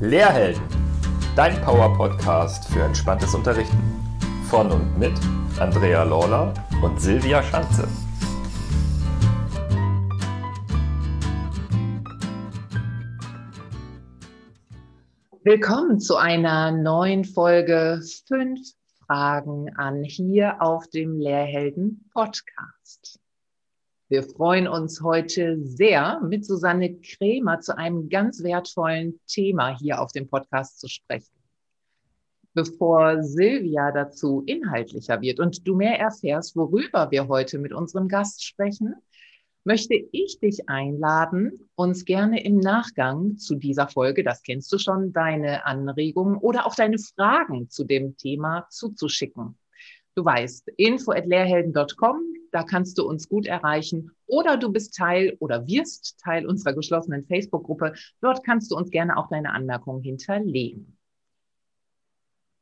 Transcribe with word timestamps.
Lehrhelden, 0.00 0.62
dein 1.36 1.58
Power-Podcast 1.62 2.68
für 2.68 2.82
entspanntes 2.82 3.34
Unterrichten. 3.34 3.78
Von 4.50 4.70
und 4.70 4.98
mit 4.98 5.14
Andrea 5.58 6.02
Lawler 6.02 6.52
und 6.82 7.00
Silvia 7.00 7.42
Schanze. 7.42 7.88
Willkommen 15.44 15.98
zu 15.98 16.16
einer 16.16 16.72
neuen 16.72 17.24
Folge 17.24 18.02
Fünf 18.28 18.60
Fragen 19.06 19.74
an 19.76 20.04
hier 20.04 20.60
auf 20.60 20.86
dem 20.88 21.18
Lehrhelden 21.18 22.04
Podcast. 22.12 23.15
Wir 24.08 24.22
freuen 24.22 24.68
uns 24.68 25.02
heute 25.02 25.58
sehr, 25.60 26.20
mit 26.20 26.44
Susanne 26.44 26.94
Kremer 26.94 27.58
zu 27.58 27.76
einem 27.76 28.08
ganz 28.08 28.40
wertvollen 28.44 29.18
Thema 29.26 29.76
hier 29.76 30.00
auf 30.00 30.12
dem 30.12 30.28
Podcast 30.28 30.78
zu 30.78 30.86
sprechen. 30.86 31.34
Bevor 32.54 33.24
Silvia 33.24 33.90
dazu 33.90 34.44
inhaltlicher 34.46 35.20
wird 35.20 35.40
und 35.40 35.66
du 35.66 35.74
mehr 35.74 35.98
erfährst, 35.98 36.54
worüber 36.54 37.10
wir 37.10 37.26
heute 37.26 37.58
mit 37.58 37.72
unserem 37.72 38.06
Gast 38.06 38.44
sprechen, 38.44 38.94
möchte 39.64 39.94
ich 40.12 40.38
dich 40.38 40.68
einladen, 40.68 41.68
uns 41.74 42.04
gerne 42.04 42.44
im 42.44 42.58
Nachgang 42.58 43.38
zu 43.38 43.56
dieser 43.56 43.88
Folge, 43.88 44.22
das 44.22 44.44
kennst 44.44 44.72
du 44.72 44.78
schon, 44.78 45.12
deine 45.12 45.66
Anregungen 45.66 46.36
oder 46.36 46.66
auch 46.66 46.76
deine 46.76 46.98
Fragen 47.00 47.70
zu 47.70 47.82
dem 47.82 48.16
Thema 48.16 48.68
zuzuschicken. 48.70 49.58
Du 50.16 50.24
weißt, 50.24 50.68
info 50.78 51.12
at 51.12 51.26
lehrhelden.com, 51.26 52.22
da 52.50 52.62
kannst 52.62 52.96
du 52.96 53.06
uns 53.06 53.28
gut 53.28 53.46
erreichen. 53.46 54.12
Oder 54.26 54.56
du 54.56 54.72
bist 54.72 54.96
Teil 54.96 55.36
oder 55.40 55.66
wirst 55.66 56.18
Teil 56.18 56.46
unserer 56.46 56.72
geschlossenen 56.72 57.26
Facebook-Gruppe. 57.26 57.92
Dort 58.22 58.42
kannst 58.42 58.70
du 58.70 58.76
uns 58.76 58.90
gerne 58.90 59.18
auch 59.18 59.28
deine 59.28 59.52
Anmerkungen 59.52 60.02
hinterlegen. 60.02 60.96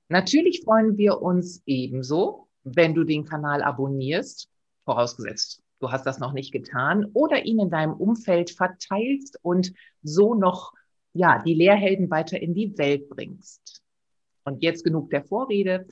Natürlich 0.09 0.63
freuen 0.65 0.97
wir 0.97 1.23
uns 1.23 1.63
ebenso, 1.65 2.49
wenn 2.65 2.93
du 2.93 3.05
den 3.05 3.25
Kanal 3.25 3.63
abonnierst, 3.63 4.51
vorausgesetzt, 4.85 5.63
du 5.79 5.93
hast 5.93 6.07
das 6.07 6.19
noch 6.19 6.33
nicht 6.33 6.51
getan, 6.51 7.07
oder 7.15 7.45
ihn 7.45 7.61
in 7.61 7.71
deinem 7.71 7.93
Umfeld 7.95 8.51
verteilst 8.51 9.39
und 9.43 9.73
so 10.03 10.35
noch 10.35 10.73
ja, 11.13 11.41
die 11.41 11.55
Lehrhelden 11.55 12.11
weiter 12.11 12.41
in 12.41 12.53
die 12.53 12.77
Welt 12.77 13.09
bringst. 13.09 13.83
Und 14.43 14.63
jetzt 14.63 14.85
genug 14.85 15.11
der 15.11 15.25
Vorrede. 15.25 15.87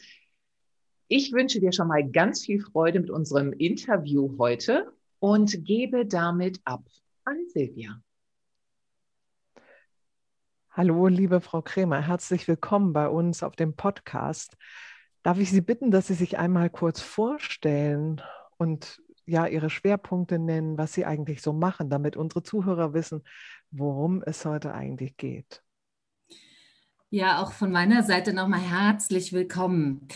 Ich 1.14 1.30
wünsche 1.30 1.60
dir 1.60 1.74
schon 1.74 1.88
mal 1.88 2.08
ganz 2.08 2.46
viel 2.46 2.58
Freude 2.58 2.98
mit 2.98 3.10
unserem 3.10 3.52
Interview 3.52 4.38
heute 4.38 4.94
und 5.18 5.62
gebe 5.62 6.06
damit 6.06 6.58
ab 6.64 6.86
an 7.24 7.36
Silvia. 7.48 8.00
Hallo, 10.70 11.08
liebe 11.08 11.42
Frau 11.42 11.60
Kremer, 11.60 12.00
herzlich 12.00 12.48
willkommen 12.48 12.94
bei 12.94 13.08
uns 13.08 13.42
auf 13.42 13.56
dem 13.56 13.76
Podcast. 13.76 14.56
Darf 15.22 15.38
ich 15.38 15.50
Sie 15.50 15.60
bitten, 15.60 15.90
dass 15.90 16.06
Sie 16.06 16.14
sich 16.14 16.38
einmal 16.38 16.70
kurz 16.70 17.02
vorstellen 17.02 18.22
und 18.56 18.98
ja 19.26 19.46
Ihre 19.46 19.68
Schwerpunkte 19.68 20.38
nennen, 20.38 20.78
was 20.78 20.94
Sie 20.94 21.04
eigentlich 21.04 21.42
so 21.42 21.52
machen, 21.52 21.90
damit 21.90 22.16
unsere 22.16 22.42
Zuhörer 22.42 22.94
wissen, 22.94 23.22
worum 23.70 24.22
es 24.22 24.46
heute 24.46 24.72
eigentlich 24.72 25.18
geht? 25.18 25.62
Ja, 27.10 27.42
auch 27.42 27.52
von 27.52 27.70
meiner 27.70 28.02
Seite 28.02 28.32
nochmal 28.32 28.60
herzlich 28.60 29.34
willkommen. 29.34 30.08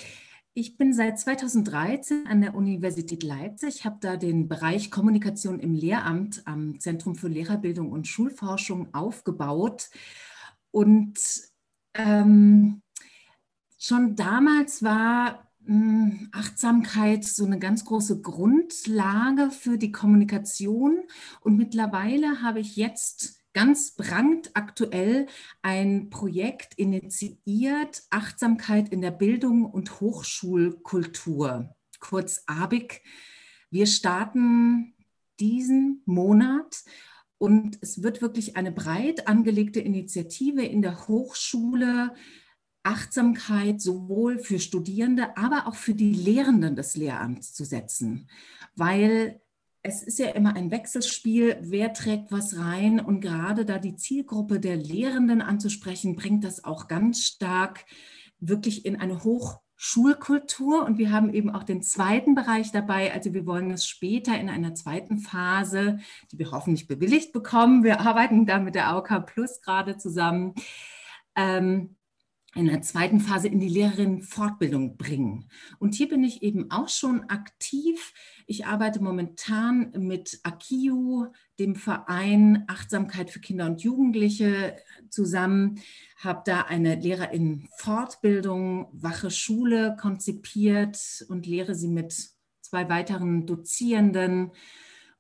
Ich 0.59 0.79
bin 0.79 0.95
seit 0.95 1.21
2013 1.21 2.27
an 2.27 2.41
der 2.41 2.55
Universität 2.55 3.23
Leipzig, 3.23 3.85
habe 3.85 3.99
da 4.01 4.17
den 4.17 4.49
Bereich 4.49 4.91
Kommunikation 4.91 5.61
im 5.61 5.75
Lehramt 5.75 6.41
am 6.47 6.81
Zentrum 6.81 7.15
für 7.15 7.29
Lehrerbildung 7.29 7.93
und 7.93 8.07
Schulforschung 8.07 8.95
aufgebaut. 8.95 9.91
Und 10.71 11.19
ähm, 11.93 12.81
schon 13.77 14.17
damals 14.17 14.83
war 14.83 15.53
mh, 15.59 15.67
hm, 15.67 16.29
Achtsamkeit 16.33 17.25
so 17.25 17.45
eine 17.45 17.59
ganz 17.59 17.85
große 17.85 18.23
Grundlage 18.23 19.51
für 19.51 19.77
die 19.77 19.93
Kommunikation. 19.93 21.01
Und 21.43 21.59
mittlerweile 21.59 22.41
habe 22.41 22.61
ich 22.61 22.77
jetzt 22.77 23.36
ganz 23.57 23.93
brandaktuell 23.93 25.29
ein 25.63 26.11
Projekt 26.11 26.75
initiiert, 26.75 28.03
Achtsamkeit 28.11 28.91
in 28.91 29.01
der 29.01 29.13
Bildung 29.13 29.65
und 29.65 29.99
Hochschulkultur, 29.99 31.75
kurz 31.99 32.43
ABIC. 32.45 33.01
Wir 33.71 33.87
starten 33.87 34.95
diesen 35.41 36.03
Monat 36.05 36.85
und 37.39 37.79
es 37.81 38.03
wird 38.03 38.21
wirklich 38.21 38.57
eine 38.57 38.73
breit 38.73 39.27
angelegte 39.27 39.81
Initiative 39.81 40.63
in 40.63 40.83
der 40.83 41.09
Hochschule, 41.09 42.13
Achtsamkeit 42.83 43.81
sowohl 43.81 44.39
für 44.39 44.59
Studierende, 44.59 45.35
aber 45.39 45.67
auch 45.67 45.77
für 45.77 45.95
die 45.95 46.13
Lehrenden 46.13 46.77
des 46.77 46.95
Lehramts 46.95 47.55
zu 47.55 47.65
setzen, 47.65 48.29
weil 48.75 49.41
es 49.87 50.03
ist 50.03 50.19
ja 50.19 50.31
immer 50.31 50.57
ein 50.57 50.73
Wechselspiel, 50.73 51.59
wer 51.61 51.93
trägt 51.93 52.33
was 52.33 52.59
rein 52.59 52.99
und 52.99 53.21
gerade 53.21 53.65
da 53.65 53.79
die 53.79 53.95
Zielgruppe 53.95 54.59
der 54.59 54.77
Lehrenden 54.77 55.41
anzusprechen, 55.41 56.17
bringt 56.17 56.43
das 56.43 56.65
auch 56.65 56.89
ganz 56.89 57.23
stark 57.23 57.85
wirklich 58.41 58.85
in 58.85 58.97
eine 58.97 59.23
Hochschulkultur 59.23 60.85
und 60.85 60.99
wir 60.99 61.13
haben 61.13 61.33
eben 61.33 61.51
auch 61.51 61.63
den 61.63 61.83
zweiten 61.83 62.35
Bereich 62.35 62.73
dabei. 62.73 63.15
Also 63.15 63.33
wir 63.33 63.47
wollen 63.47 63.71
es 63.71 63.87
später 63.87 64.39
in 64.39 64.51
einer 64.51 64.75
zweiten 64.75 65.19
Phase, 65.19 65.99
die 66.33 66.39
wir 66.41 66.51
hoffentlich 66.51 66.89
bewilligt 66.89 67.33
bekommen. 67.33 67.85
Wir 67.85 68.01
arbeiten 68.01 68.45
da 68.45 68.59
mit 68.59 68.75
der 68.75 68.89
AOK 68.89 69.25
Plus 69.25 69.61
gerade 69.63 69.97
zusammen. 69.97 70.55
Ähm, 71.37 71.97
in 72.57 72.67
der 72.67 72.81
zweiten 72.81 73.21
Phase 73.21 73.49
in 73.49 73.61
die 73.61 73.69
Lehrerinnenfortbildung 73.69 74.97
bringen. 74.97 75.51
Und 75.79 75.95
hier 75.95 76.09
bin 76.09 76.25
ich 76.25 76.43
eben 76.43 76.71
auch 76.71 76.89
schon 76.89 77.29
aktiv. 77.29 78.15
Ich 78.49 78.65
arbeite 78.65 79.03
momentan 79.03 79.91
mit 79.99 80.39
AKIU, 80.45 81.27
dem 81.59 81.75
Verein 81.75 82.63
Achtsamkeit 82.69 83.29
für 83.31 83.41
Kinder 83.41 83.67
und 83.67 83.83
Jugendliche, 83.83 84.77
zusammen, 85.11 85.81
habe 86.17 86.43
da 86.45 86.61
eine 86.61 86.95
Lehrerinnenfortbildung, 86.95 88.87
Wache 88.93 89.33
Schule 89.33 89.97
konzipiert 90.01 91.27
und 91.29 91.45
lehre 91.47 91.75
sie 91.75 91.89
mit 91.89 92.15
zwei 92.61 92.89
weiteren 92.89 93.47
Dozierenden 93.47 94.53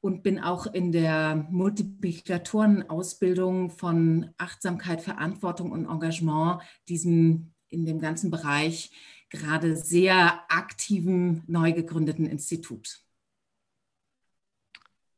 und 0.00 0.22
bin 0.22 0.38
auch 0.38 0.72
in 0.72 0.92
der 0.92 1.48
Multiplikatorenausbildung 1.50 3.70
von 3.70 4.30
Achtsamkeit, 4.38 5.02
Verantwortung 5.02 5.72
und 5.72 5.86
Engagement, 5.86 6.62
diesem 6.88 7.54
in 7.70 7.86
dem 7.86 7.98
ganzen 7.98 8.30
Bereich 8.30 8.92
gerade 9.30 9.74
sehr 9.74 10.44
aktiven, 10.48 11.42
neu 11.48 11.72
gegründeten 11.72 12.26
Institut. 12.26 13.05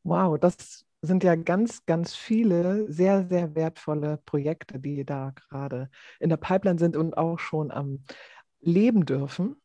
Wow, 0.05 0.39
das 0.39 0.87
sind 1.03 1.23
ja 1.23 1.37
ganz, 1.37 1.85
ganz 1.87 2.15
viele 2.15 2.91
sehr, 2.91 3.27
sehr 3.29 3.55
wertvolle 3.55 4.19
Projekte, 4.25 4.79
die 4.81 5.05
da 5.05 5.31
gerade 5.31 5.91
in 6.19 6.29
der 6.29 6.37
Pipeline 6.37 6.79
sind 6.79 6.97
und 6.97 7.17
auch 7.17 7.39
schon 7.39 7.71
am 7.71 8.05
Leben 8.61 9.07
dürfen. 9.07 9.57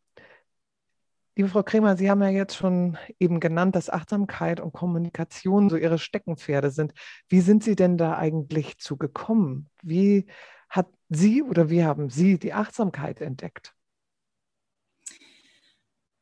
Liebe 1.36 1.50
Frau 1.50 1.64
Kremer, 1.64 1.98
Sie 1.98 2.12
haben 2.12 2.22
ja 2.22 2.30
jetzt 2.30 2.56
schon 2.56 2.96
eben 3.20 3.40
genannt, 3.40 3.76
dass 3.76 3.90
Achtsamkeit 3.90 4.60
und 4.60 4.72
Kommunikation 4.72 5.68
so 5.68 5.78
Ihre 5.78 5.98
Steckenpferde 5.98 6.70
sind. 6.70 6.94
Wie 7.28 7.42
sind 7.42 7.64
Sie 7.64 7.76
denn 7.76 7.98
da 7.98 8.16
eigentlich 8.16 8.78
zu 8.78 8.98
gekommen? 8.98 9.72
Wie 9.82 10.28
hat 10.70 10.94
Sie 11.10 11.42
oder 11.42 11.72
wie 11.72 11.84
haben 11.84 12.12
Sie 12.12 12.38
die 12.38 12.54
Achtsamkeit 12.54 13.20
entdeckt? 13.20 13.74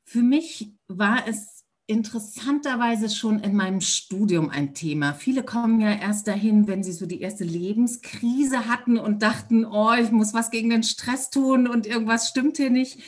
Für 0.05 0.23
mich 0.23 0.73
war 0.87 1.27
es 1.27 1.60
interessanterweise 1.91 3.09
schon 3.09 3.41
in 3.41 3.53
meinem 3.53 3.81
Studium 3.81 4.49
ein 4.49 4.73
Thema. 4.73 5.13
Viele 5.13 5.43
kommen 5.43 5.81
ja 5.81 5.91
erst 5.91 6.25
dahin, 6.25 6.65
wenn 6.67 6.83
sie 6.83 6.93
so 6.93 7.05
die 7.05 7.19
erste 7.19 7.43
Lebenskrise 7.43 8.65
hatten 8.67 8.97
und 8.97 9.21
dachten, 9.21 9.65
oh, 9.65 9.91
ich 9.93 10.09
muss 10.09 10.33
was 10.33 10.51
gegen 10.51 10.69
den 10.69 10.83
Stress 10.83 11.29
tun 11.29 11.67
und 11.67 11.85
irgendwas 11.85 12.29
stimmt 12.29 12.55
hier 12.55 12.69
nicht. 12.69 12.99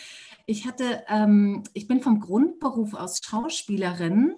Ich 0.46 0.68
hatte, 0.68 1.04
ähm, 1.08 1.64
ich 1.74 1.88
bin 1.88 2.02
vom 2.02 2.20
Grundberuf 2.20 2.94
aus 2.94 3.22
Schauspielerin 3.24 4.36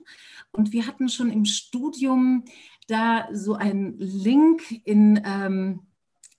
und 0.52 0.72
wir 0.72 0.86
hatten 0.86 1.10
schon 1.10 1.32
im 1.32 1.46
Studium 1.46 2.46
da 2.88 3.28
so 3.34 3.56
einen 3.56 3.98
Link 3.98 4.62
in 4.84 5.20
ähm, 5.26 5.80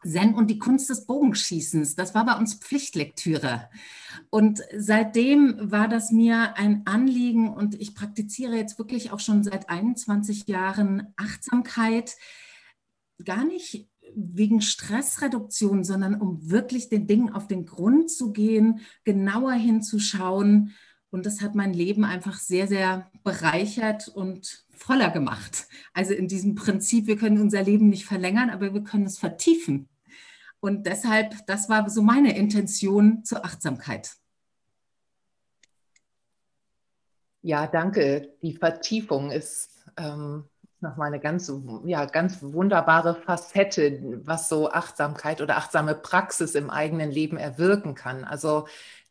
Zen 0.07 0.35
und 0.35 0.49
die 0.49 0.59
Kunst 0.59 0.89
des 0.91 1.07
Bogenschießens. 1.07 1.95
Das 1.95 2.15
war 2.15 2.25
bei 2.25 2.37
uns 2.37 2.55
Pflichtlektüre. 2.55 3.69
Und 4.31 4.63
seitdem 4.77 5.57
war 5.71 5.89
das 5.89 6.11
mir 6.11 6.57
ein 6.57 6.83
Anliegen 6.87 7.53
und 7.53 7.81
ich 7.81 7.95
praktiziere 7.95 8.57
jetzt 8.57 8.79
wirklich 8.79 9.13
auch 9.13 9.21
schon 9.21 9.45
seit 9.45 9.69
21 9.69 10.47
Jahren 10.47 11.13
Achtsamkeit. 11.17 12.17
Gar 13.25 13.45
nicht 13.45 13.89
wegen 14.15 14.61
Stressreduktion, 14.61 15.85
sondern 15.85 16.21
um 16.21 16.51
wirklich 16.51 16.89
den 16.89 17.07
Dingen 17.07 17.33
auf 17.33 17.47
den 17.47 17.67
Grund 17.67 18.11
zu 18.11 18.33
gehen, 18.33 18.81
genauer 19.05 19.53
hinzuschauen. 19.53 20.75
Und 21.11 21.27
das 21.27 21.41
hat 21.41 21.55
mein 21.55 21.73
Leben 21.73 22.05
einfach 22.05 22.39
sehr, 22.39 22.67
sehr 22.69 23.11
bereichert 23.25 24.09
und 24.09 24.65
voller 24.71 25.11
gemacht. 25.11 25.67
Also 25.95 26.13
in 26.13 26.29
diesem 26.29 26.55
Prinzip, 26.55 27.07
wir 27.07 27.17
können 27.17 27.41
unser 27.41 27.63
Leben 27.63 27.89
nicht 27.89 28.05
verlängern, 28.05 28.51
aber 28.51 28.75
wir 28.75 28.83
können 28.83 29.07
es 29.07 29.19
vertiefen. 29.19 29.89
Und 30.67 30.85
deshalb, 30.85 31.47
das 31.47 31.69
war 31.69 31.89
so 31.89 32.03
meine 32.03 32.37
Intention 32.37 33.23
zur 33.23 33.45
Achtsamkeit. 33.45 34.17
Ja, 37.41 37.69
danke. 37.69 38.35
Die 38.43 38.57
Vertiefung 38.57 39.31
ist 39.31 39.85
ähm, 39.97 40.49
nochmal 40.81 41.07
eine 41.07 41.21
ganz, 41.21 41.53
ja, 41.85 42.07
ganz 42.07 42.43
wunderbare 42.43 43.15
Facette, 43.15 44.21
was 44.25 44.49
so 44.49 44.69
Achtsamkeit 44.69 45.41
oder 45.41 45.57
achtsame 45.57 45.95
Praxis 45.95 46.57
im 46.57 46.69
eigenen 46.69 47.13
Leben 47.13 47.37
erwirken 47.37 47.95
kann. 47.95 48.25
Also 48.25 48.67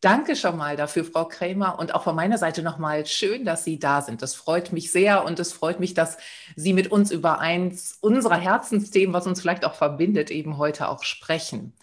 danke 0.06 0.36
schon 0.36 0.56
mal 0.56 0.75
dafür, 0.78 1.04
Frau 1.04 1.25
Krämer. 1.25 1.80
Und 1.80 1.96
auch 1.96 2.04
von 2.04 2.16
meiner 2.16 2.38
Seite 2.38 2.62
nochmal 2.62 3.06
schön, 3.07 3.44
dass 3.44 3.63
Sie 3.63 3.80
da 3.80 4.02
sind. 4.02 4.22
Das 4.22 4.36
freut 4.36 4.72
mich 4.72 4.92
sehr 4.92 5.25
und 5.25 5.40
es 5.40 5.52
freut 5.52 5.80
mich, 5.80 5.96
dass 5.96 6.18
Sie 6.56 6.74
mit 6.74 6.92
uns 6.92 7.12
über 7.12 7.40
eins 7.40 7.98
unserer 8.02 8.38
Herzensthemen, 8.38 9.13
was 9.13 9.25
uns 9.25 9.42
vielleicht 9.42 9.66
auch 9.66 9.74
verbindet, 9.74 10.30
eben 10.30 10.57
heute 10.57 10.90
auch 10.90 11.04
sprechen. 11.04 11.74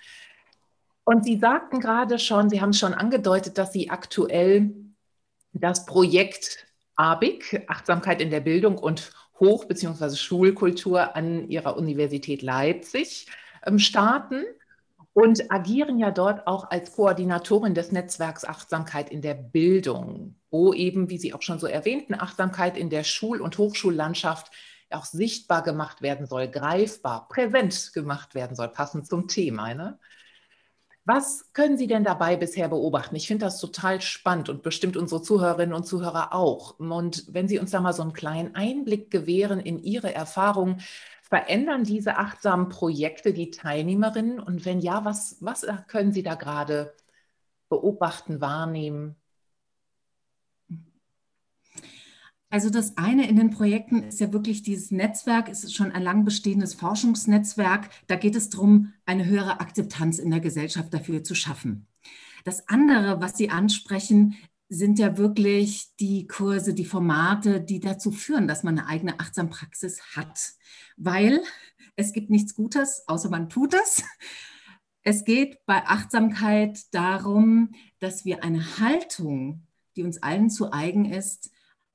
Und 1.05 1.25
Sie 1.25 1.39
sagten 1.39 1.81
gerade 1.81 2.21
schon, 2.21 2.49
Sie 2.49 2.61
haben 2.61 2.73
schon 2.73 2.95
angedeutet, 2.95 3.59
dass 3.59 3.73
Sie 3.73 3.91
aktuell 3.91 4.71
das 5.53 5.85
Projekt 5.85 6.69
ABIC, 6.95 7.65
Achtsamkeit 7.67 8.21
in 8.21 8.31
der 8.31 8.41
Bildung 8.41 8.79
und 8.79 9.11
Hoch- 9.41 9.65
bzw. 9.65 10.15
Schulkultur 10.15 11.17
an 11.17 11.49
ihrer 11.49 11.77
Universität 11.77 12.43
Leipzig 12.43 13.27
ähm, 13.67 13.81
starten 13.81 14.45
und 15.15 15.51
agieren 15.51 15.99
ja 15.99 16.11
dort 16.11 16.47
auch 16.47 16.71
als 16.71 16.93
Koordinatorin 16.93 17.75
des 17.75 17.93
Netzwerks 17.93 18.45
Achtsamkeit 18.45 19.11
in 19.11 19.21
der 19.21 19.35
Bildung, 19.35 20.37
wo 20.51 20.73
eben, 20.73 21.11
wie 21.11 21.19
Sie 21.19 21.35
auch 21.35 21.43
schon 21.43 21.59
so 21.59 21.67
erwähnten, 21.67 22.15
Achtsamkeit 22.15 22.77
in 22.77 22.89
der 22.89 23.05
Schul- 23.05 23.41
und 23.41 23.59
Hochschullandschaft 23.59 24.51
auch 24.91 25.05
sichtbar 25.05 25.63
gemacht 25.63 26.03
werden 26.03 26.27
soll, 26.27 26.49
greifbar, 26.49 27.29
präsent 27.29 27.93
gemacht 27.95 28.35
werden 28.35 28.57
soll, 28.57 28.69
passend 28.69 29.07
zum 29.07 29.29
Thema. 29.29 29.75
Ne? 29.75 29.99
Was 31.05 31.53
können 31.53 31.77
Sie 31.77 31.89
denn 31.89 32.05
dabei 32.05 32.37
bisher 32.37 32.69
beobachten? 32.69 33.17
Ich 33.17 33.27
finde 33.27 33.47
das 33.47 33.59
total 33.59 34.01
spannend 34.01 34.49
und 34.49 34.63
bestimmt 34.63 34.97
unsere 34.97 35.21
Zuhörerinnen 35.21 35.75
und 35.75 35.85
Zuhörer 35.85 36.33
auch. 36.33 36.79
Und 36.79 37.25
wenn 37.29 37.49
Sie 37.49 37.59
uns 37.59 37.73
da 37.73 37.81
mal 37.81 37.93
so 37.93 38.03
einen 38.03 38.13
kleinen 38.13 38.55
Einblick 38.55 39.11
gewähren 39.11 39.59
in 39.59 39.83
Ihre 39.83 40.15
Erfahrungen, 40.15 40.81
verändern 41.33 41.85
diese 41.85 42.19
achtsamen 42.19 42.69
Projekte 42.69 43.33
die 43.33 43.51
Teilnehmerinnen? 43.51 44.39
Und 44.39 44.67
wenn 44.67 44.81
ja, 44.81 45.07
was, 45.07 45.39
was 45.41 45.67
können 45.87 46.13
Sie 46.13 46.23
da 46.23 46.35
gerade 46.35 46.95
beobachten, 47.71 48.43
wahrnehmen? 48.43 49.17
Also 52.51 52.69
das 52.69 52.99
eine 52.99 53.27
in 53.31 53.37
den 53.37 53.49
Projekten 53.49 54.03
ist 54.03 54.21
ja 54.21 54.31
wirklich 54.35 54.63
dieses 54.63 54.91
Netzwerk, 54.91 55.49
es 55.49 55.65
ist 55.65 55.75
schon 55.75 55.91
ein 55.91 56.03
lang 56.03 56.27
bestehendes 56.27 56.75
Forschungsnetzwerk. 56.75 57.89
Da 58.09 58.17
geht 58.17 58.37
es 58.37 58.51
darum, 58.51 58.93
eine 59.07 59.25
höhere 59.25 59.59
Akzeptanz 59.59 60.19
in 60.19 60.31
der 60.31 60.41
Gesellschaft 60.41 60.93
dafür 60.93 61.25
zu 61.25 61.35
schaffen. 61.35 61.87
Das 62.45 62.69
andere, 62.69 63.23
was 63.23 63.39
Sie 63.39 63.49
ansprechen, 63.49 64.35
sind 64.73 64.99
ja 64.99 65.19
wirklich 65.19 65.95
die 66.01 66.27
Kurse, 66.27 66.73
die 66.75 66.85
Formate, 66.85 67.61
die 67.61 67.81
dazu 67.81 68.11
führen, 68.11 68.49
dass 68.49 68.63
man 68.63 68.79
eine 68.79 68.89
eigene 68.89 69.21
Achtsam-Praxis 69.21 70.17
hat. 70.17 70.53
Weil 70.97 71.41
es 71.97 72.13
gibt 72.13 72.31
nichts 72.31 72.55
Gutes, 72.55 73.05
außer 73.07 73.29
man 73.29 73.49
tut 73.49 73.75
es. 73.75 74.03
Es 75.05 75.25
geht 75.25 75.59
bei 75.67 75.85
Achtsamkeit 75.85 76.79
darum, 76.93 77.73
dass 77.99 78.25
wir 78.25 78.45
eine 78.45 78.79
Haltung, 78.79 79.67
die 79.97 80.05
uns 80.05 80.23
allen 80.23 80.49
zu 80.49 80.73
eigen 80.73 81.05
ist, 81.05 81.51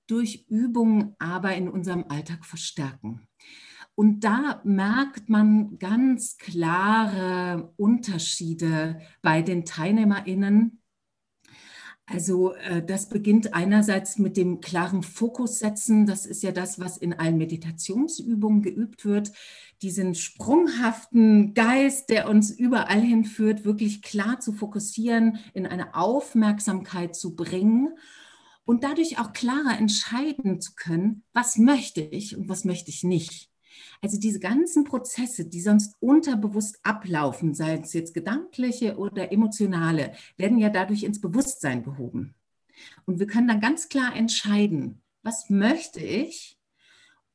durch 0.07 0.45
Übungen 0.49 1.15
aber 1.17 1.55
in 1.55 1.69
unserem 1.69 2.05
Alltag 2.09 2.45
verstärken. 2.45 3.27
Und 3.95 4.23
da 4.23 4.61
merkt 4.63 5.27
man 5.29 5.79
ganz 5.79 6.37
klare 6.37 7.73
Unterschiede 7.77 9.01
bei 9.21 9.41
den 9.41 9.65
Teilnehmerinnen. 9.65 10.81
Also 12.09 12.53
äh, 12.53 12.81
das 12.81 13.09
beginnt 13.09 13.53
einerseits 13.53 14.17
mit 14.17 14.37
dem 14.37 14.61
klaren 14.61 15.03
Fokus 15.03 15.59
setzen. 15.59 16.05
Das 16.05 16.25
ist 16.25 16.41
ja 16.41 16.53
das, 16.53 16.79
was 16.79 16.97
in 16.97 17.13
allen 17.13 17.37
Meditationsübungen 17.37 18.61
geübt 18.61 19.03
wird. 19.03 19.33
Diesen 19.81 20.15
sprunghaften 20.15 21.53
Geist, 21.53 22.09
der 22.09 22.29
uns 22.29 22.49
überall 22.49 23.01
hinführt, 23.01 23.65
wirklich 23.65 24.01
klar 24.01 24.39
zu 24.39 24.53
fokussieren, 24.53 25.39
in 25.53 25.67
eine 25.67 25.95
Aufmerksamkeit 25.95 27.13
zu 27.13 27.35
bringen 27.35 27.89
und 28.63 28.85
dadurch 28.85 29.19
auch 29.19 29.33
klarer 29.33 29.77
entscheiden 29.77 30.61
zu 30.61 30.75
können, 30.75 31.23
was 31.33 31.57
möchte 31.57 32.01
ich 32.01 32.37
und 32.37 32.47
was 32.47 32.63
möchte 32.63 32.89
ich 32.89 33.03
nicht. 33.03 33.51
Also 34.01 34.19
diese 34.19 34.39
ganzen 34.39 34.83
Prozesse, 34.83 35.45
die 35.45 35.61
sonst 35.61 35.95
unterbewusst 35.99 36.79
ablaufen, 36.83 37.53
sei 37.53 37.77
es 37.77 37.93
jetzt 37.93 38.13
gedankliche 38.13 38.97
oder 38.97 39.31
emotionale, 39.31 40.13
werden 40.37 40.57
ja 40.57 40.69
dadurch 40.69 41.03
ins 41.03 41.21
Bewusstsein 41.21 41.83
gehoben. 41.83 42.35
Und 43.05 43.19
wir 43.19 43.27
können 43.27 43.47
dann 43.47 43.61
ganz 43.61 43.89
klar 43.89 44.15
entscheiden, 44.15 45.01
was 45.23 45.49
möchte 45.49 45.99
ich 45.99 46.57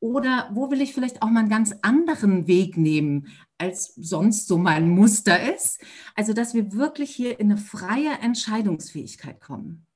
oder 0.00 0.50
wo 0.52 0.70
will 0.70 0.80
ich 0.80 0.94
vielleicht 0.94 1.22
auch 1.22 1.30
mal 1.30 1.40
einen 1.40 1.48
ganz 1.48 1.74
anderen 1.82 2.48
Weg 2.48 2.76
nehmen, 2.76 3.28
als 3.58 3.94
sonst 3.94 4.48
so 4.48 4.58
mein 4.58 4.88
Muster 4.88 5.54
ist. 5.54 5.80
Also 6.16 6.32
dass 6.32 6.54
wir 6.54 6.72
wirklich 6.72 7.14
hier 7.14 7.38
in 7.38 7.52
eine 7.52 7.60
freie 7.60 8.18
Entscheidungsfähigkeit 8.20 9.40
kommen. 9.40 9.86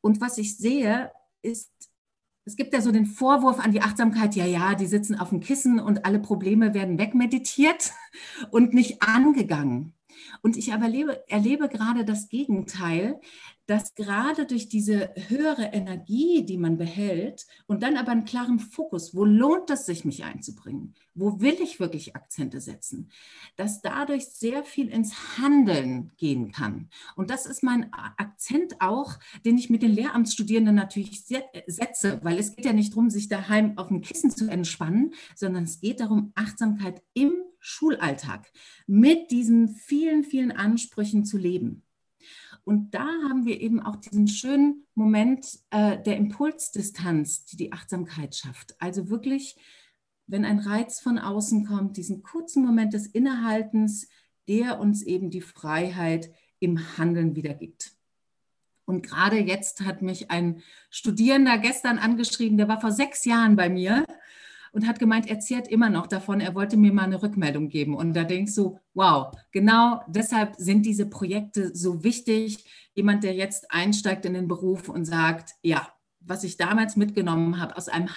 Und 0.00 0.20
was 0.20 0.38
ich 0.38 0.56
sehe, 0.56 1.10
ist, 1.42 1.70
es 2.48 2.56
gibt 2.56 2.72
ja 2.72 2.80
so 2.80 2.90
den 2.90 3.04
Vorwurf 3.04 3.60
an 3.60 3.72
die 3.72 3.82
Achtsamkeit, 3.82 4.34
ja, 4.34 4.46
ja, 4.46 4.74
die 4.74 4.86
sitzen 4.86 5.20
auf 5.20 5.28
dem 5.28 5.40
Kissen 5.40 5.78
und 5.78 6.06
alle 6.06 6.18
Probleme 6.18 6.72
werden 6.72 6.98
wegmeditiert 6.98 7.92
und 8.50 8.72
nicht 8.72 9.02
angegangen. 9.02 9.92
Und 10.42 10.56
ich 10.56 10.68
erlebe, 10.68 11.28
erlebe 11.28 11.68
gerade 11.68 12.04
das 12.04 12.28
Gegenteil, 12.28 13.20
dass 13.68 13.94
gerade 13.94 14.46
durch 14.46 14.70
diese 14.70 15.10
höhere 15.28 15.64
Energie, 15.64 16.42
die 16.42 16.56
man 16.56 16.78
behält 16.78 17.46
und 17.66 17.82
dann 17.82 17.98
aber 17.98 18.12
einen 18.12 18.24
klaren 18.24 18.60
Fokus, 18.60 19.14
wo 19.14 19.26
lohnt 19.26 19.68
es 19.68 19.84
sich, 19.84 20.06
mich 20.06 20.24
einzubringen? 20.24 20.94
Wo 21.14 21.40
will 21.40 21.56
ich 21.62 21.78
wirklich 21.78 22.16
Akzente 22.16 22.62
setzen? 22.62 23.10
Dass 23.56 23.82
dadurch 23.82 24.24
sehr 24.28 24.64
viel 24.64 24.88
ins 24.88 25.36
Handeln 25.36 26.12
gehen 26.16 26.50
kann. 26.50 26.88
Und 27.14 27.28
das 27.28 27.44
ist 27.44 27.62
mein 27.62 27.92
Akzent 27.92 28.80
auch, 28.80 29.18
den 29.44 29.58
ich 29.58 29.68
mit 29.68 29.82
den 29.82 29.92
Lehramtsstudierenden 29.92 30.74
natürlich 30.74 31.26
setze, 31.26 32.20
weil 32.22 32.38
es 32.38 32.56
geht 32.56 32.64
ja 32.64 32.72
nicht 32.72 32.94
darum, 32.94 33.10
sich 33.10 33.28
daheim 33.28 33.76
auf 33.76 33.88
dem 33.88 34.00
Kissen 34.00 34.30
zu 34.30 34.48
entspannen, 34.48 35.12
sondern 35.36 35.64
es 35.64 35.80
geht 35.80 36.00
darum, 36.00 36.32
Achtsamkeit 36.34 37.02
im 37.12 37.32
Schulalltag 37.60 38.50
mit 38.86 39.30
diesen 39.30 39.68
vielen, 39.68 40.24
vielen 40.24 40.52
Ansprüchen 40.52 41.24
zu 41.24 41.38
leben. 41.38 41.82
Und 42.64 42.94
da 42.94 43.06
haben 43.28 43.46
wir 43.46 43.60
eben 43.60 43.80
auch 43.80 43.96
diesen 43.96 44.28
schönen 44.28 44.86
Moment 44.94 45.58
äh, 45.70 46.02
der 46.02 46.16
Impulsdistanz, 46.16 47.46
die 47.46 47.56
die 47.56 47.72
Achtsamkeit 47.72 48.34
schafft. 48.36 48.76
Also 48.78 49.08
wirklich, 49.08 49.56
wenn 50.26 50.44
ein 50.44 50.58
Reiz 50.58 51.00
von 51.00 51.18
außen 51.18 51.64
kommt, 51.64 51.96
diesen 51.96 52.22
kurzen 52.22 52.62
Moment 52.62 52.92
des 52.92 53.06
Innehaltens, 53.06 54.08
der 54.48 54.80
uns 54.80 55.02
eben 55.02 55.30
die 55.30 55.40
Freiheit 55.40 56.30
im 56.58 56.98
Handeln 56.98 57.36
wiedergibt. 57.36 57.92
Und 58.84 59.02
gerade 59.02 59.38
jetzt 59.38 59.82
hat 59.82 60.02
mich 60.02 60.30
ein 60.30 60.62
Studierender 60.90 61.58
gestern 61.58 61.98
angeschrieben, 61.98 62.56
der 62.56 62.68
war 62.68 62.80
vor 62.80 62.92
sechs 62.92 63.24
Jahren 63.24 63.54
bei 63.54 63.68
mir 63.68 64.04
und 64.72 64.86
hat 64.86 64.98
gemeint, 64.98 65.28
er 65.28 65.40
zehrt 65.40 65.68
immer 65.68 65.90
noch 65.90 66.06
davon, 66.06 66.40
er 66.40 66.54
wollte 66.54 66.76
mir 66.76 66.92
mal 66.92 67.04
eine 67.04 67.22
Rückmeldung 67.22 67.68
geben. 67.68 67.94
Und 67.94 68.14
da 68.14 68.24
denkst 68.24 68.54
du, 68.54 68.78
wow, 68.94 69.32
genau 69.52 70.02
deshalb 70.08 70.54
sind 70.56 70.84
diese 70.86 71.06
Projekte 71.06 71.74
so 71.74 72.04
wichtig. 72.04 72.64
Jemand, 72.94 73.24
der 73.24 73.34
jetzt 73.34 73.70
einsteigt 73.70 74.24
in 74.24 74.34
den 74.34 74.48
Beruf 74.48 74.88
und 74.88 75.04
sagt, 75.04 75.54
ja, 75.62 75.88
was 76.20 76.44
ich 76.44 76.56
damals 76.56 76.96
mitgenommen 76.96 77.60
habe 77.60 77.76
aus 77.76 77.88
einem 77.88 78.08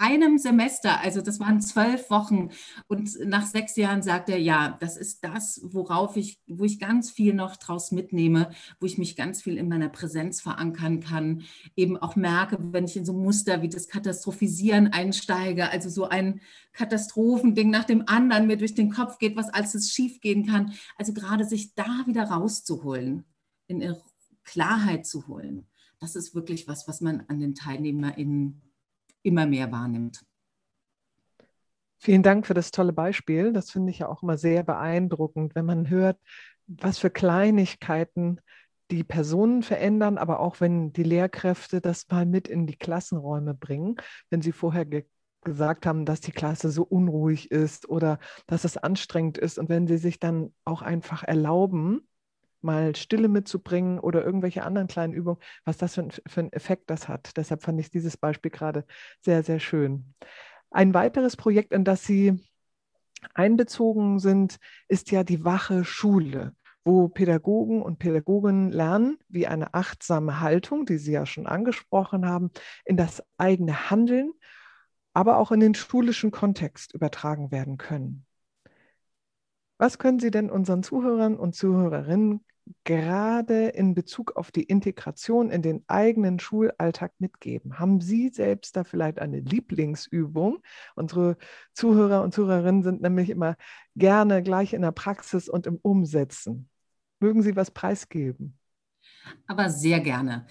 einem 0.00 0.38
Semester, 0.38 1.00
also 1.00 1.20
das 1.20 1.40
waren 1.40 1.60
zwölf 1.60 2.10
Wochen 2.10 2.50
und 2.86 3.18
nach 3.24 3.46
sechs 3.46 3.76
Jahren 3.76 4.02
sagt 4.02 4.28
er, 4.28 4.38
ja, 4.38 4.76
das 4.80 4.96
ist 4.96 5.24
das, 5.24 5.60
worauf 5.62 6.16
ich, 6.16 6.40
wo 6.46 6.64
ich 6.64 6.78
ganz 6.78 7.10
viel 7.10 7.34
noch 7.34 7.56
draus 7.56 7.92
mitnehme, 7.92 8.50
wo 8.80 8.86
ich 8.86 8.98
mich 8.98 9.16
ganz 9.16 9.42
viel 9.42 9.56
in 9.56 9.68
meiner 9.68 9.88
Präsenz 9.88 10.40
verankern 10.40 11.00
kann, 11.00 11.42
eben 11.76 11.96
auch 11.96 12.16
merke, 12.16 12.58
wenn 12.72 12.84
ich 12.84 12.96
in 12.96 13.04
so 13.04 13.12
Muster 13.12 13.62
wie 13.62 13.68
das 13.68 13.88
Katastrophisieren 13.88 14.88
einsteige, 14.88 15.70
also 15.70 15.88
so 15.88 16.08
ein 16.08 16.40
Katastrophending 16.72 17.70
nach 17.70 17.84
dem 17.84 18.04
anderen 18.06 18.46
mir 18.46 18.56
durch 18.56 18.74
den 18.74 18.90
Kopf 18.90 19.18
geht, 19.18 19.36
was 19.36 19.48
alles 19.48 19.90
schief 19.90 20.20
gehen 20.20 20.46
kann, 20.46 20.72
also 20.96 21.12
gerade 21.12 21.44
sich 21.44 21.74
da 21.74 22.04
wieder 22.06 22.24
rauszuholen, 22.24 23.24
in 23.66 23.96
Klarheit 24.44 25.06
zu 25.06 25.26
holen. 25.28 25.66
Das 26.00 26.14
ist 26.14 26.34
wirklich 26.34 26.68
was, 26.68 26.86
was 26.86 27.00
man 27.00 27.24
an 27.28 27.40
den 27.40 27.54
TeilnehmerInnen 27.54 28.62
immer 29.22 29.46
mehr 29.46 29.70
wahrnimmt. 29.72 30.24
Vielen 31.98 32.22
Dank 32.22 32.46
für 32.46 32.54
das 32.54 32.70
tolle 32.70 32.92
Beispiel. 32.92 33.52
Das 33.52 33.70
finde 33.70 33.90
ich 33.90 33.98
ja 34.00 34.08
auch 34.08 34.22
immer 34.22 34.38
sehr 34.38 34.62
beeindruckend, 34.62 35.54
wenn 35.54 35.66
man 35.66 35.90
hört, 35.90 36.18
was 36.66 36.98
für 36.98 37.10
Kleinigkeiten 37.10 38.40
die 38.90 39.04
Personen 39.04 39.62
verändern, 39.62 40.16
aber 40.16 40.40
auch 40.40 40.60
wenn 40.60 40.92
die 40.92 41.02
Lehrkräfte 41.02 41.80
das 41.80 42.06
mal 42.08 42.24
mit 42.24 42.48
in 42.48 42.66
die 42.66 42.76
Klassenräume 42.76 43.54
bringen, 43.54 43.96
wenn 44.30 44.40
sie 44.40 44.52
vorher 44.52 44.86
gesagt 45.44 45.86
haben, 45.86 46.04
dass 46.04 46.20
die 46.20 46.32
Klasse 46.32 46.70
so 46.70 46.84
unruhig 46.84 47.50
ist 47.50 47.88
oder 47.88 48.18
dass 48.46 48.64
es 48.64 48.76
anstrengend 48.76 49.38
ist. 49.38 49.58
Und 49.58 49.68
wenn 49.68 49.86
sie 49.86 49.98
sich 49.98 50.18
dann 50.18 50.54
auch 50.64 50.82
einfach 50.82 51.22
erlauben, 51.22 52.06
mal 52.62 52.96
Stille 52.96 53.28
mitzubringen 53.28 53.98
oder 53.98 54.24
irgendwelche 54.24 54.64
anderen 54.64 54.88
kleinen 54.88 55.12
Übungen, 55.12 55.40
was 55.64 55.78
das 55.78 55.94
für, 55.94 56.08
für 56.26 56.40
einen 56.40 56.52
Effekt 56.52 56.90
das 56.90 57.08
hat. 57.08 57.36
Deshalb 57.36 57.62
fand 57.62 57.80
ich 57.80 57.90
dieses 57.90 58.16
Beispiel 58.16 58.50
gerade 58.50 58.84
sehr, 59.20 59.42
sehr 59.42 59.60
schön. 59.60 60.14
Ein 60.70 60.94
weiteres 60.94 61.36
Projekt, 61.36 61.72
in 61.72 61.84
das 61.84 62.04
Sie 62.04 62.38
einbezogen 63.34 64.18
sind, 64.18 64.58
ist 64.88 65.10
ja 65.10 65.24
die 65.24 65.44
wache 65.44 65.84
Schule 65.84 66.54
wo 66.88 67.06
Pädagogen 67.08 67.82
und 67.82 67.98
Pädagoginnen 67.98 68.72
lernen, 68.72 69.18
wie 69.28 69.46
eine 69.46 69.74
achtsame 69.74 70.40
Haltung, 70.40 70.86
die 70.86 70.96
Sie 70.96 71.12
ja 71.12 71.26
schon 71.26 71.46
angesprochen 71.46 72.24
haben, 72.26 72.50
in 72.86 72.96
das 72.96 73.22
eigene 73.36 73.90
Handeln, 73.90 74.32
aber 75.12 75.36
auch 75.36 75.52
in 75.52 75.60
den 75.60 75.74
schulischen 75.74 76.30
Kontext 76.30 76.94
übertragen 76.94 77.50
werden 77.50 77.76
können. 77.76 78.24
Was 79.78 79.98
können 79.98 80.18
Sie 80.18 80.30
denn 80.30 80.50
unseren 80.50 80.82
Zuhörern 80.82 81.36
und 81.36 81.54
Zuhörerinnen 81.54 82.44
gerade 82.84 83.68
in 83.68 83.94
Bezug 83.94 84.36
auf 84.36 84.50
die 84.50 84.64
Integration 84.64 85.50
in 85.50 85.62
den 85.62 85.84
eigenen 85.86 86.38
Schulalltag 86.40 87.12
mitgeben? 87.18 87.78
Haben 87.78 88.00
Sie 88.00 88.28
selbst 88.28 88.76
da 88.76 88.84
vielleicht 88.84 89.20
eine 89.20 89.40
Lieblingsübung? 89.40 90.58
Unsere 90.94 91.36
Zuhörer 91.72 92.22
und 92.22 92.34
Zuhörerinnen 92.34 92.82
sind 92.82 93.00
nämlich 93.00 93.30
immer 93.30 93.56
gerne 93.94 94.42
gleich 94.42 94.74
in 94.74 94.82
der 94.82 94.92
Praxis 94.92 95.48
und 95.48 95.66
im 95.66 95.78
Umsetzen. 95.80 96.68
Mögen 97.20 97.42
Sie 97.42 97.56
was 97.56 97.70
preisgeben? 97.70 98.58
Aber 99.46 99.70
sehr 99.70 100.00
gerne. 100.00 100.46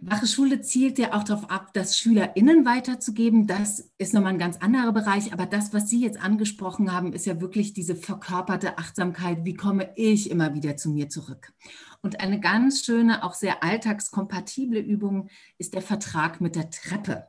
Wache 0.00 0.28
Schule 0.28 0.60
zielt 0.60 0.98
ja 0.98 1.12
auch 1.12 1.24
darauf 1.24 1.50
ab, 1.50 1.72
das 1.74 1.98
SchülerInnen 1.98 2.64
weiterzugeben. 2.64 3.48
Das 3.48 3.90
ist 3.98 4.14
nochmal 4.14 4.34
ein 4.34 4.38
ganz 4.38 4.56
anderer 4.58 4.92
Bereich. 4.92 5.32
Aber 5.32 5.44
das, 5.44 5.72
was 5.72 5.90
Sie 5.90 6.00
jetzt 6.00 6.22
angesprochen 6.22 6.92
haben, 6.92 7.12
ist 7.12 7.26
ja 7.26 7.40
wirklich 7.40 7.72
diese 7.72 7.96
verkörperte 7.96 8.78
Achtsamkeit. 8.78 9.44
Wie 9.44 9.54
komme 9.54 9.90
ich 9.96 10.30
immer 10.30 10.54
wieder 10.54 10.76
zu 10.76 10.90
mir 10.90 11.08
zurück? 11.08 11.52
Und 12.00 12.20
eine 12.20 12.38
ganz 12.38 12.84
schöne, 12.84 13.24
auch 13.24 13.34
sehr 13.34 13.64
alltagskompatible 13.64 14.78
Übung 14.78 15.30
ist 15.58 15.74
der 15.74 15.82
Vertrag 15.82 16.40
mit 16.40 16.54
der 16.54 16.70
Treppe. 16.70 17.26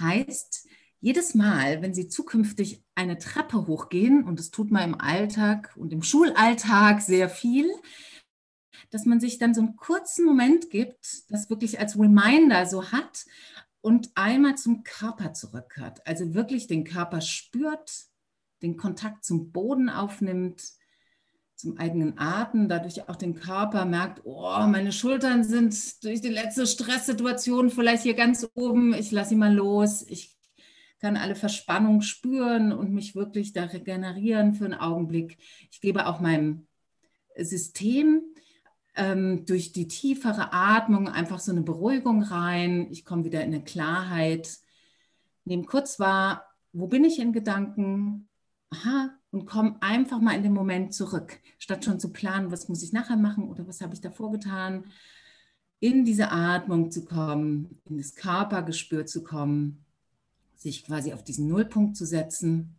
Heißt, 0.00 0.66
jedes 1.00 1.34
Mal, 1.36 1.80
wenn 1.80 1.94
Sie 1.94 2.08
zukünftig 2.08 2.82
eine 2.96 3.18
Treppe 3.18 3.68
hochgehen, 3.68 4.24
und 4.24 4.40
das 4.40 4.50
tut 4.50 4.72
man 4.72 4.82
im 4.82 5.00
Alltag 5.00 5.72
und 5.76 5.92
im 5.92 6.02
Schulalltag 6.02 7.02
sehr 7.02 7.28
viel, 7.28 7.70
dass 8.90 9.04
man 9.04 9.20
sich 9.20 9.38
dann 9.38 9.54
so 9.54 9.60
einen 9.60 9.76
kurzen 9.76 10.24
Moment 10.24 10.70
gibt, 10.70 11.30
das 11.30 11.50
wirklich 11.50 11.78
als 11.80 11.98
Reminder 11.98 12.66
so 12.66 12.90
hat 12.90 13.26
und 13.80 14.10
einmal 14.14 14.56
zum 14.56 14.82
Körper 14.82 15.32
zurückkehrt. 15.32 16.06
Also 16.06 16.34
wirklich 16.34 16.66
den 16.66 16.84
Körper 16.84 17.20
spürt, 17.20 17.90
den 18.62 18.76
Kontakt 18.76 19.24
zum 19.24 19.52
Boden 19.52 19.88
aufnimmt, 19.88 20.62
zum 21.54 21.76
eigenen 21.76 22.18
Atem, 22.18 22.68
dadurch 22.68 23.08
auch 23.08 23.16
den 23.16 23.34
Körper 23.34 23.84
merkt, 23.84 24.20
oh, 24.24 24.64
meine 24.68 24.92
Schultern 24.92 25.42
sind 25.42 26.04
durch 26.04 26.20
die 26.20 26.28
letzte 26.28 26.66
Stresssituation 26.66 27.70
vielleicht 27.70 28.04
hier 28.04 28.14
ganz 28.14 28.46
oben, 28.54 28.94
ich 28.94 29.10
lasse 29.10 29.30
sie 29.30 29.36
mal 29.36 29.52
los, 29.52 30.02
ich 30.08 30.36
kann 31.00 31.16
alle 31.16 31.34
Verspannung 31.34 32.00
spüren 32.00 32.72
und 32.72 32.92
mich 32.92 33.14
wirklich 33.14 33.52
da 33.52 33.64
regenerieren 33.64 34.54
für 34.54 34.66
einen 34.66 34.74
Augenblick. 34.74 35.38
Ich 35.70 35.80
gebe 35.80 36.06
auch 36.06 36.20
meinem 36.20 36.66
System 37.36 38.22
ähm, 38.98 39.46
durch 39.46 39.72
die 39.72 39.88
tiefere 39.88 40.52
Atmung 40.52 41.08
einfach 41.08 41.38
so 41.38 41.52
eine 41.52 41.62
Beruhigung 41.62 42.22
rein. 42.22 42.88
Ich 42.90 43.04
komme 43.04 43.24
wieder 43.24 43.42
in 43.42 43.54
eine 43.54 43.64
Klarheit. 43.64 44.58
Nehme 45.44 45.64
kurz 45.64 45.98
wahr, 45.98 46.44
wo 46.72 46.86
bin 46.86 47.04
ich 47.04 47.18
in 47.18 47.32
Gedanken? 47.32 48.28
Aha, 48.70 49.10
und 49.30 49.46
komme 49.46 49.76
einfach 49.80 50.20
mal 50.20 50.34
in 50.34 50.42
den 50.42 50.52
Moment 50.52 50.92
zurück, 50.92 51.40
statt 51.58 51.84
schon 51.84 51.98
zu 51.98 52.12
planen, 52.12 52.50
was 52.50 52.68
muss 52.68 52.82
ich 52.82 52.92
nachher 52.92 53.16
machen 53.16 53.48
oder 53.48 53.66
was 53.66 53.80
habe 53.80 53.94
ich 53.94 54.00
davor 54.02 54.30
getan. 54.32 54.84
In 55.80 56.04
diese 56.04 56.30
Atmung 56.30 56.90
zu 56.90 57.04
kommen, 57.04 57.80
in 57.86 57.96
das 57.96 58.14
Körpergespür 58.14 59.06
zu 59.06 59.22
kommen 59.22 59.86
sich 60.58 60.84
quasi 60.84 61.12
auf 61.12 61.22
diesen 61.22 61.48
Nullpunkt 61.48 61.96
zu 61.96 62.04
setzen 62.04 62.78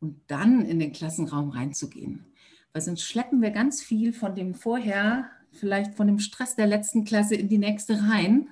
und 0.00 0.18
dann 0.28 0.64
in 0.64 0.78
den 0.78 0.92
Klassenraum 0.92 1.50
reinzugehen. 1.50 2.24
Weil 2.72 2.82
sonst 2.82 3.02
schleppen 3.02 3.42
wir 3.42 3.50
ganz 3.50 3.82
viel 3.82 4.12
von 4.12 4.34
dem 4.34 4.54
vorher, 4.54 5.30
vielleicht 5.52 5.94
von 5.94 6.06
dem 6.06 6.18
Stress 6.18 6.56
der 6.56 6.66
letzten 6.66 7.04
Klasse 7.04 7.34
in 7.34 7.48
die 7.48 7.58
nächste 7.58 8.00
rein. 8.08 8.48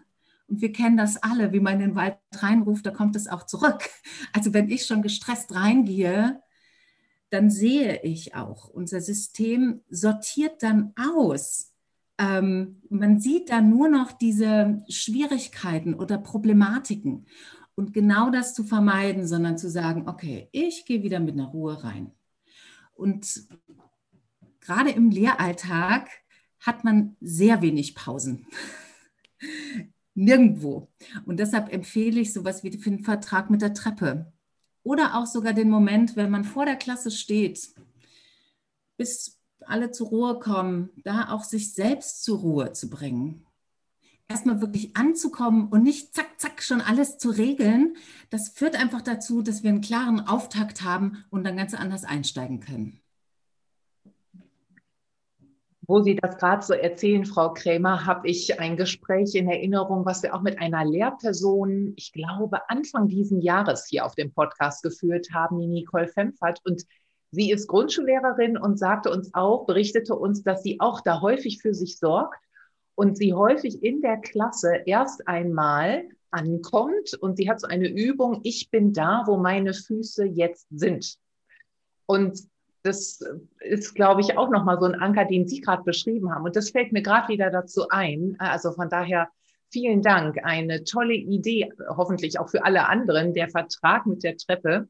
Und 0.48 0.60
wir 0.60 0.72
kennen 0.72 0.96
das 0.96 1.22
alle, 1.22 1.52
wie 1.52 1.60
man 1.60 1.74
in 1.74 1.80
den 1.80 1.94
Wald 1.94 2.16
reinruft, 2.34 2.86
da 2.86 2.90
kommt 2.90 3.16
es 3.16 3.28
auch 3.28 3.44
zurück. 3.44 3.88
Also 4.32 4.52
wenn 4.52 4.70
ich 4.70 4.86
schon 4.86 5.02
gestresst 5.02 5.54
reingehe, 5.54 6.42
dann 7.30 7.50
sehe 7.50 8.02
ich 8.02 8.34
auch, 8.34 8.68
unser 8.68 9.00
System 9.00 9.82
sortiert 9.90 10.62
dann 10.62 10.92
aus. 10.96 11.72
Ähm, 12.18 12.82
man 12.88 13.20
sieht 13.20 13.50
dann 13.50 13.70
nur 13.70 13.88
noch 13.88 14.12
diese 14.12 14.82
Schwierigkeiten 14.88 15.94
oder 15.94 16.18
Problematiken. 16.18 17.26
Und 17.74 17.92
genau 17.92 18.30
das 18.30 18.54
zu 18.54 18.64
vermeiden, 18.64 19.26
sondern 19.26 19.56
zu 19.56 19.70
sagen, 19.70 20.08
okay, 20.08 20.48
ich 20.52 20.84
gehe 20.84 21.02
wieder 21.02 21.20
mit 21.20 21.34
einer 21.34 21.46
Ruhe 21.46 21.84
rein. 21.84 22.10
Und 22.94 23.46
gerade 24.68 24.90
im 24.90 25.10
Lehralltag 25.10 26.10
hat 26.60 26.84
man 26.84 27.16
sehr 27.20 27.62
wenig 27.62 27.94
Pausen. 27.94 28.46
Nirgendwo. 30.14 30.88
Und 31.24 31.40
deshalb 31.40 31.72
empfehle 31.72 32.20
ich 32.20 32.34
sowas 32.34 32.62
wie 32.62 32.70
den 32.70 33.02
Vertrag 33.02 33.48
mit 33.48 33.62
der 33.62 33.72
Treppe. 33.72 34.30
Oder 34.82 35.16
auch 35.16 35.26
sogar 35.26 35.54
den 35.54 35.70
Moment, 35.70 36.16
wenn 36.16 36.30
man 36.30 36.44
vor 36.44 36.66
der 36.66 36.76
Klasse 36.76 37.10
steht, 37.10 37.70
bis 38.98 39.38
alle 39.60 39.90
zur 39.90 40.08
Ruhe 40.08 40.38
kommen, 40.38 40.90
da 41.02 41.30
auch 41.30 41.44
sich 41.44 41.72
selbst 41.72 42.22
zur 42.22 42.40
Ruhe 42.40 42.72
zu 42.72 42.90
bringen 42.90 43.46
erstmal 44.28 44.60
wirklich 44.60 44.94
anzukommen 44.94 45.68
und 45.68 45.82
nicht 45.82 46.14
zack, 46.14 46.38
zack 46.38 46.62
schon 46.62 46.82
alles 46.82 47.16
zu 47.16 47.30
regeln, 47.30 47.96
das 48.28 48.50
führt 48.50 48.76
einfach 48.76 49.00
dazu, 49.00 49.40
dass 49.40 49.62
wir 49.62 49.70
einen 49.70 49.80
klaren 49.80 50.20
Auftakt 50.20 50.82
haben 50.82 51.24
und 51.30 51.44
dann 51.44 51.56
ganz 51.56 51.72
anders 51.72 52.04
einsteigen 52.04 52.60
können. 52.60 53.00
Wo 55.90 56.02
Sie 56.02 56.16
das 56.16 56.36
gerade 56.36 56.62
so 56.62 56.74
erzählen, 56.74 57.24
Frau 57.24 57.54
Krämer, 57.54 58.04
habe 58.04 58.28
ich 58.28 58.60
ein 58.60 58.76
Gespräch 58.76 59.34
in 59.34 59.48
Erinnerung, 59.48 60.04
was 60.04 60.22
wir 60.22 60.34
auch 60.34 60.42
mit 60.42 60.58
einer 60.58 60.84
Lehrperson, 60.84 61.94
ich 61.96 62.12
glaube, 62.12 62.68
Anfang 62.68 63.08
diesen 63.08 63.40
Jahres 63.40 63.86
hier 63.88 64.04
auf 64.04 64.14
dem 64.14 64.30
Podcast 64.30 64.82
geführt 64.82 65.28
haben, 65.32 65.58
die 65.58 65.66
Nicole 65.66 66.06
Fempfert. 66.06 66.60
Und 66.66 66.84
sie 67.30 67.50
ist 67.50 67.68
Grundschullehrerin 67.68 68.58
und 68.58 68.78
sagte 68.78 69.10
uns 69.10 69.32
auch, 69.32 69.64
berichtete 69.64 70.14
uns, 70.14 70.42
dass 70.42 70.62
sie 70.62 70.78
auch 70.78 71.00
da 71.00 71.22
häufig 71.22 71.62
für 71.62 71.72
sich 71.72 71.98
sorgt 71.98 72.38
und 72.94 73.16
sie 73.16 73.32
häufig 73.32 73.82
in 73.82 74.02
der 74.02 74.18
Klasse 74.18 74.82
erst 74.84 75.26
einmal 75.26 76.04
ankommt 76.30 77.14
und 77.18 77.38
sie 77.38 77.48
hat 77.48 77.62
so 77.62 77.66
eine 77.66 77.88
Übung, 77.88 78.40
ich 78.44 78.70
bin 78.70 78.92
da, 78.92 79.22
wo 79.24 79.38
meine 79.38 79.72
Füße 79.72 80.26
jetzt 80.26 80.66
sind. 80.68 81.16
Und 82.04 82.42
das 82.82 83.20
ist, 83.60 83.94
glaube 83.94 84.20
ich, 84.20 84.36
auch 84.38 84.50
nochmal 84.50 84.78
so 84.78 84.86
ein 84.86 84.94
Anker, 84.94 85.24
den 85.24 85.48
Sie 85.48 85.60
gerade 85.60 85.82
beschrieben 85.82 86.32
haben. 86.32 86.44
Und 86.44 86.56
das 86.56 86.70
fällt 86.70 86.92
mir 86.92 87.02
gerade 87.02 87.28
wieder 87.28 87.50
dazu 87.50 87.88
ein. 87.88 88.36
Also 88.38 88.72
von 88.72 88.88
daher 88.88 89.28
vielen 89.70 90.02
Dank. 90.02 90.38
Eine 90.44 90.84
tolle 90.84 91.14
Idee, 91.14 91.72
hoffentlich 91.88 92.38
auch 92.38 92.48
für 92.48 92.64
alle 92.64 92.88
anderen. 92.88 93.34
Der 93.34 93.48
Vertrag 93.48 94.06
mit 94.06 94.22
der 94.22 94.36
Treppe. 94.36 94.88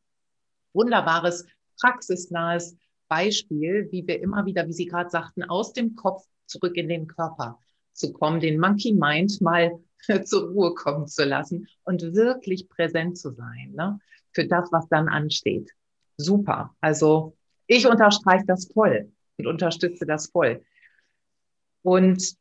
Wunderbares, 0.74 1.46
praxisnahes 1.80 2.76
Beispiel, 3.08 3.88
wie 3.90 4.06
wir 4.06 4.20
immer 4.20 4.44
wieder, 4.44 4.66
wie 4.68 4.72
Sie 4.72 4.86
gerade 4.86 5.10
sagten, 5.10 5.44
aus 5.44 5.72
dem 5.72 5.96
Kopf 5.96 6.24
zurück 6.46 6.76
in 6.76 6.88
den 6.88 7.06
Körper 7.06 7.58
zu 7.92 8.12
kommen, 8.12 8.40
den 8.40 8.60
Monkey 8.60 8.92
Mind 8.92 9.40
mal 9.40 9.72
zur 10.24 10.50
Ruhe 10.50 10.74
kommen 10.74 11.06
zu 11.06 11.24
lassen 11.24 11.66
und 11.84 12.02
wirklich 12.14 12.68
präsent 12.68 13.18
zu 13.18 13.32
sein 13.32 13.72
ne, 13.74 13.98
für 14.32 14.46
das, 14.46 14.70
was 14.72 14.88
dann 14.88 15.08
ansteht. 15.08 15.70
Super. 16.16 16.74
Also 16.80 17.37
ich 17.68 17.86
unterstreiche 17.86 18.44
das 18.46 18.68
voll 18.72 19.12
und 19.36 19.46
unterstütze 19.46 20.04
das 20.04 20.30
voll. 20.30 20.64
Und 21.82 22.34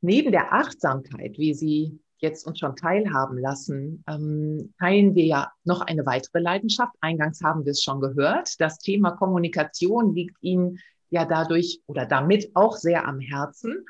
neben 0.00 0.30
der 0.30 0.52
Achtsamkeit, 0.52 1.36
wie 1.38 1.54
Sie 1.54 1.98
jetzt 2.18 2.46
uns 2.46 2.58
schon 2.58 2.76
teilhaben 2.76 3.38
lassen, 3.38 4.04
ähm, 4.08 4.72
teilen 4.78 5.14
wir 5.14 5.24
ja 5.24 5.52
noch 5.64 5.80
eine 5.80 6.04
weitere 6.04 6.40
Leidenschaft. 6.40 6.94
Eingangs 7.00 7.42
haben 7.42 7.64
wir 7.64 7.72
es 7.72 7.82
schon 7.82 8.00
gehört. 8.00 8.60
Das 8.60 8.78
Thema 8.78 9.12
Kommunikation 9.12 10.14
liegt 10.14 10.36
Ihnen 10.42 10.78
ja 11.10 11.24
dadurch 11.24 11.80
oder 11.86 12.06
damit 12.06 12.50
auch 12.54 12.76
sehr 12.76 13.06
am 13.06 13.20
Herzen. 13.20 13.86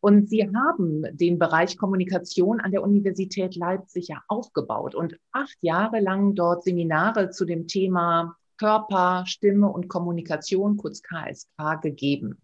Und 0.00 0.28
Sie 0.28 0.48
haben 0.54 1.04
den 1.16 1.38
Bereich 1.38 1.76
Kommunikation 1.76 2.60
an 2.60 2.70
der 2.70 2.82
Universität 2.82 3.56
Leipzig 3.56 4.08
ja 4.08 4.22
aufgebaut 4.28 4.94
und 4.94 5.18
acht 5.32 5.56
Jahre 5.60 6.00
lang 6.00 6.34
dort 6.34 6.62
Seminare 6.62 7.30
zu 7.30 7.44
dem 7.44 7.66
Thema 7.66 8.36
Körper, 8.56 9.24
Stimme 9.26 9.68
und 9.68 9.88
Kommunikation, 9.88 10.76
kurz 10.76 11.02
KSK, 11.02 11.80
gegeben. 11.82 12.40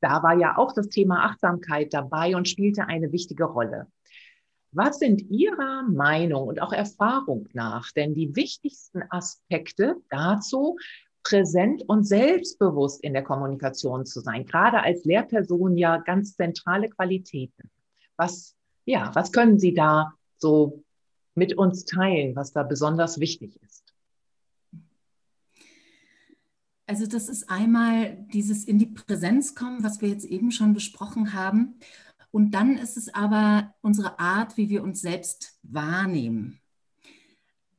Da 0.00 0.22
war 0.22 0.38
ja 0.38 0.56
auch 0.56 0.72
das 0.72 0.88
Thema 0.88 1.24
Achtsamkeit 1.24 1.92
dabei 1.92 2.36
und 2.36 2.48
spielte 2.48 2.86
eine 2.86 3.12
wichtige 3.12 3.44
Rolle. 3.44 3.86
Was 4.72 4.98
sind 4.98 5.22
Ihrer 5.30 5.82
Meinung 5.82 6.46
und 6.46 6.62
auch 6.62 6.72
Erfahrung 6.72 7.48
nach 7.52 7.90
denn 7.92 8.14
die 8.14 8.36
wichtigsten 8.36 9.02
Aspekte 9.10 9.96
dazu, 10.10 10.76
präsent 11.22 11.82
und 11.88 12.04
selbstbewusst 12.04 13.02
in 13.02 13.12
der 13.12 13.24
Kommunikation 13.24 14.06
zu 14.06 14.20
sein? 14.20 14.46
Gerade 14.46 14.82
als 14.82 15.04
Lehrperson 15.04 15.76
ja 15.76 15.98
ganz 15.98 16.36
zentrale 16.36 16.88
Qualitäten. 16.88 17.68
Was, 18.16 18.54
ja, 18.84 19.10
was 19.14 19.32
können 19.32 19.58
Sie 19.58 19.74
da 19.74 20.12
so 20.38 20.84
mit 21.34 21.58
uns 21.58 21.84
teilen, 21.84 22.36
was 22.36 22.52
da 22.52 22.62
besonders 22.62 23.18
wichtig 23.18 23.60
ist? 23.62 23.79
Also 26.90 27.06
das 27.06 27.28
ist 27.28 27.48
einmal 27.48 28.16
dieses 28.32 28.64
in 28.64 28.80
die 28.80 28.86
Präsenz 28.86 29.54
kommen, 29.54 29.84
was 29.84 30.00
wir 30.00 30.08
jetzt 30.08 30.24
eben 30.24 30.50
schon 30.50 30.74
besprochen 30.74 31.34
haben. 31.34 31.78
Und 32.32 32.50
dann 32.50 32.76
ist 32.76 32.96
es 32.96 33.14
aber 33.14 33.72
unsere 33.80 34.18
Art, 34.18 34.56
wie 34.56 34.70
wir 34.70 34.82
uns 34.82 35.00
selbst 35.00 35.56
wahrnehmen. 35.62 36.58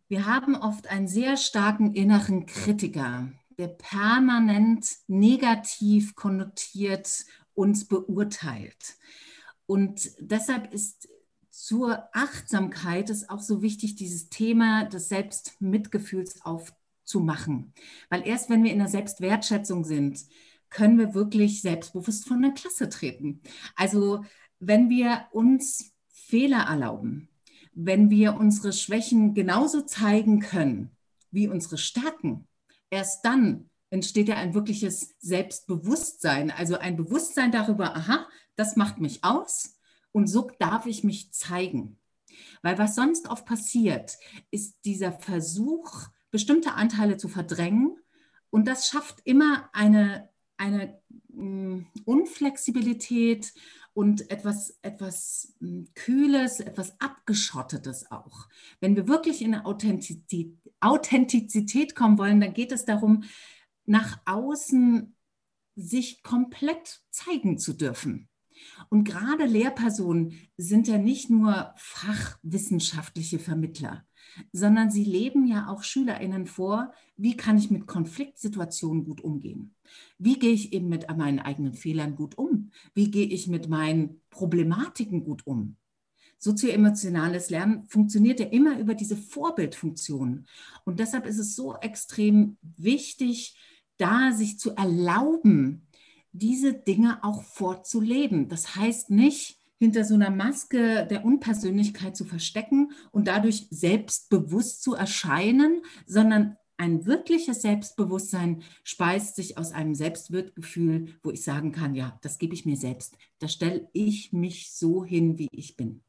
Wir 0.08 0.28
haben 0.28 0.56
oft 0.56 0.88
einen 0.88 1.10
sehr 1.10 1.36
starken 1.36 1.94
inneren 1.94 2.46
Kritiker, 2.46 3.34
der 3.58 3.68
permanent 3.68 4.88
negativ 5.08 6.16
konnotiert 6.16 7.26
uns 7.54 7.90
beurteilt. 7.90 8.96
Und 9.66 10.10
deshalb 10.22 10.74
ist 10.74 11.10
zur 11.50 12.08
Achtsamkeit 12.14 13.10
es 13.10 13.28
auch 13.30 13.42
so 13.42 13.62
wichtig, 13.62 13.98
dieses 13.98 14.30
Thema 14.30 14.86
des 14.86 15.10
Selbstmitgefühls 15.10 16.46
aufzumachen. 17.02 17.74
Weil 18.10 18.28
erst 18.28 18.50
wenn 18.50 18.64
wir 18.64 18.72
in 18.72 18.80
der 18.80 18.88
Selbstwertschätzung 18.88 19.84
sind, 19.84 20.20
können 20.70 20.98
wir 20.98 21.14
wirklich 21.14 21.62
selbstbewusst 21.62 22.28
von 22.28 22.42
der 22.42 22.52
Klasse 22.52 22.90
treten. 22.90 23.42
Also 23.76 24.24
wenn 24.60 24.90
wir 24.90 25.26
uns 25.32 25.92
Fehler 26.08 26.66
erlauben, 26.70 27.30
wenn 27.74 28.10
wir 28.10 28.36
unsere 28.36 28.74
Schwächen 28.74 29.34
genauso 29.34 29.82
zeigen 29.82 30.40
können 30.40 30.92
wie 31.32 31.48
unsere 31.48 31.78
Stärken, 31.78 32.48
erst 32.90 33.26
dann 33.26 33.70
entsteht 33.90 34.30
ja 34.30 34.36
ein 34.36 34.54
wirkliches 34.54 35.16
Selbstbewusstsein, 35.20 36.52
also 36.52 36.78
ein 36.78 36.96
Bewusstsein 36.96 37.52
darüber, 37.52 37.96
aha, 37.96 38.28
das 38.56 38.78
macht 38.78 39.00
mich 39.00 39.24
aus 39.24 39.78
und 40.14 40.28
so 40.28 40.50
darf 40.60 40.86
ich 40.86 41.04
mich 41.04 41.34
zeigen. 41.34 41.98
Weil 42.62 42.78
was 42.78 42.96
sonst 42.96 43.30
oft 43.30 43.46
passiert, 43.46 44.18
ist 44.52 44.78
dieser 44.86 45.12
Versuch, 45.12 46.08
bestimmte 46.32 46.74
Anteile 46.74 47.18
zu 47.18 47.28
verdrängen 47.28 47.98
und 48.52 48.68
das 48.68 48.88
schafft 48.88 49.22
immer 49.24 49.70
eine, 49.74 50.30
eine 50.58 51.00
mm, 51.30 51.86
Unflexibilität 52.06 53.54
und 53.94 54.30
etwas, 54.30 54.78
etwas 54.82 55.56
hm, 55.60 55.88
Kühles, 55.96 56.60
etwas 56.60 57.00
Abgeschottetes 57.00 58.12
auch. 58.12 58.48
Wenn 58.80 58.96
wir 58.96 59.08
wirklich 59.08 59.42
in 59.42 59.56
Authentizität, 59.56 60.58
Authentizität 60.80 61.96
kommen 61.96 62.18
wollen, 62.18 62.42
dann 62.42 62.54
geht 62.54 62.72
es 62.72 62.86
darum, 62.86 63.24
nach 63.86 64.20
außen 64.26 65.16
sich 65.76 66.24
komplett 66.24 67.02
zeigen 67.10 67.58
zu 67.58 67.74
dürfen. 67.74 68.30
Und 68.90 69.06
gerade 69.06 69.46
Lehrpersonen 69.46 70.50
sind 70.58 70.88
ja 70.88 70.98
nicht 70.98 71.30
nur 71.30 71.74
fachwissenschaftliche 71.78 73.40
Vermittler, 73.40 74.06
sondern 74.52 74.92
sie 74.92 75.04
leben 75.04 75.48
ja 75.48 75.68
auch 75.68 75.84
Schülerinnen 75.84 76.48
vor, 76.48 76.94
wie 77.18 77.38
kann 77.38 77.58
ich 77.58 77.72
mit 77.72 77.88
Konfliktsituationen 77.88 79.04
gut 79.04 79.22
umgehen? 79.22 79.76
Wie 80.18 80.40
gehe 80.40 80.54
ich 80.54 80.74
eben 80.74 80.90
mit 80.90 81.08
meinen 81.16 81.40
eigenen 81.40 81.74
Fehlern 81.74 82.16
gut 82.16 82.38
um? 82.38 82.72
Wie 82.94 83.12
gehe 83.12 83.26
ich 83.26 83.48
mit 83.48 83.70
meinen 83.70 84.22
Problematiken 84.30 85.24
gut 85.24 85.46
um? 85.46 85.78
Sozioemotionales 86.40 87.52
Lernen 87.52 87.86
funktioniert 87.86 88.40
ja 88.40 88.48
immer 88.48 88.80
über 88.80 88.96
diese 88.96 89.16
Vorbildfunktion. 89.16 90.48
Und 90.86 91.00
deshalb 91.00 91.28
ist 91.28 91.38
es 91.38 91.56
so 91.56 91.76
extrem 91.76 92.58
wichtig, 92.62 93.56
da 93.98 94.32
sich 94.32 94.58
zu 94.58 94.76
erlauben, 94.76 95.88
diese 96.32 96.74
Dinge 96.74 97.24
auch 97.24 97.44
vorzuleben. 97.44 98.48
Das 98.48 98.76
heißt 98.76 99.12
nicht, 99.12 99.61
hinter 99.82 100.04
so 100.04 100.14
einer 100.14 100.30
Maske 100.30 101.08
der 101.08 101.26
Unpersönlichkeit 101.26 102.16
zu 102.16 102.24
verstecken 102.24 102.92
und 103.10 103.28
dadurch 103.28 103.66
selbstbewusst 103.72 104.84
zu 104.84 104.94
erscheinen, 104.94 105.82
sondern 106.06 106.56
ein 106.78 107.08
wirkliches 107.08 107.64
Selbstbewusstsein 107.64 108.62
speist 108.84 109.38
sich 109.38 109.58
aus 109.58 109.72
einem 109.72 109.96
Selbstwertgefühl, 109.96 111.16
wo 111.24 111.32
ich 111.32 111.44
sagen 111.44 111.72
kann, 111.72 111.96
ja, 111.96 112.20
das 112.22 112.38
gebe 112.38 112.54
ich 112.54 112.64
mir 112.64 112.78
selbst. 112.78 113.18
Da 113.40 113.48
stelle 113.48 113.90
ich 113.92 114.32
mich 114.34 114.72
so 114.72 115.04
hin, 115.04 115.40
wie 115.40 115.48
ich 115.52 115.76
bin. 115.76 116.04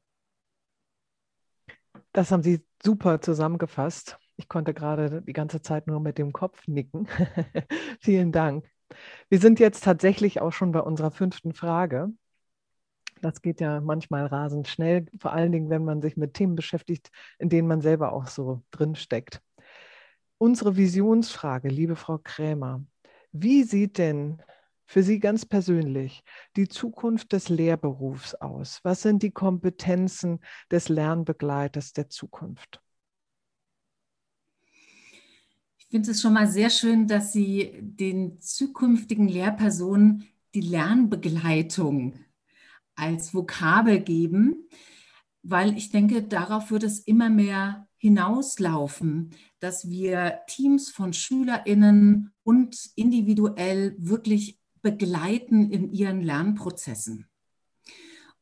Das 2.13 2.31
haben 2.31 2.43
Sie 2.43 2.61
super 2.83 3.23
zusammengefasst. 3.23 4.19
Ich 4.37 4.51
konnte 4.51 4.75
gerade 4.75 5.23
die 5.23 5.33
ganze 5.33 5.63
Zeit 5.63 5.87
nur 5.87 6.01
mit 6.01 6.19
dem 6.19 6.35
Kopf 6.35 6.69
nicken. 6.69 7.09
Vielen 8.01 8.33
Dank. 8.33 8.71
Wir 9.31 9.41
sind 9.41 9.61
jetzt 9.61 9.83
tatsächlich 9.83 10.43
auch 10.43 10.53
schon 10.53 10.73
bei 10.73 10.81
unserer 10.81 11.11
fünften 11.11 11.55
Frage. 11.55 12.13
Das 13.23 13.41
geht 13.41 13.61
ja 13.61 13.81
manchmal 13.81 14.27
rasend 14.27 14.67
schnell, 14.67 15.07
vor 15.19 15.33
allen 15.33 15.53
Dingen, 15.53 15.71
wenn 15.71 15.85
man 15.85 16.03
sich 16.03 16.17
mit 16.17 16.35
Themen 16.35 16.57
beschäftigt, 16.57 17.11
in 17.39 17.49
denen 17.49 17.69
man 17.69 17.81
selber 17.81 18.13
auch 18.13 18.27
so 18.27 18.63
drin 18.73 18.97
steckt. 18.97 19.41
Unsere 20.39 20.77
Visionsfrage, 20.77 21.69
liebe 21.69 21.95
Frau 21.95 22.19
Krämer, 22.19 22.85
wie 23.31 23.63
sieht 23.63 23.99
denn 23.99 24.43
für 24.87 25.05
Sie 25.05 25.21
ganz 25.21 25.47
persönlich 25.47 26.25
die 26.57 26.67
Zukunft 26.67 27.33
des 27.33 27.49
Lehrberufs 27.49 28.35
aus? 28.35 28.81
Was 28.83 29.03
sind 29.03 29.23
die 29.23 29.31
Kompetenzen 29.31 30.41
des 30.71 30.89
Lernbegleiters 30.89 31.93
der 31.93 32.09
Zukunft? 32.09 32.83
Ich 35.79 35.87
finde 35.87 36.11
es 36.11 36.21
schon 36.21 36.33
mal 36.33 36.49
sehr 36.49 36.71
schön, 36.71 37.07
dass 37.07 37.33
Sie 37.33 37.73
den 37.81 38.41
zukünftigen 38.41 39.29
Lehrpersonen 39.29 40.25
die 40.55 40.61
Lernbegleitung 40.61 42.15
als 42.95 43.35
Vokabel 43.35 44.01
geben, 44.01 44.69
weil 45.43 45.77
ich 45.77 45.91
denke, 45.91 46.23
darauf 46.23 46.71
wird 46.71 46.85
es 46.85 47.01
immer 47.01 47.31
mehr 47.31 47.89
hinauslaufen, 47.99 49.31
dass 49.61 49.89
wir 49.89 50.41
Teams 50.49 50.91
von 50.91 51.13
Schülerinnen 51.13 52.33
und 52.43 52.91
individuell 52.97 53.95
wirklich 53.99 54.59
begleiten 54.83 55.71
in 55.71 55.93
ihren 55.93 56.21
Lernprozessen. 56.21 57.29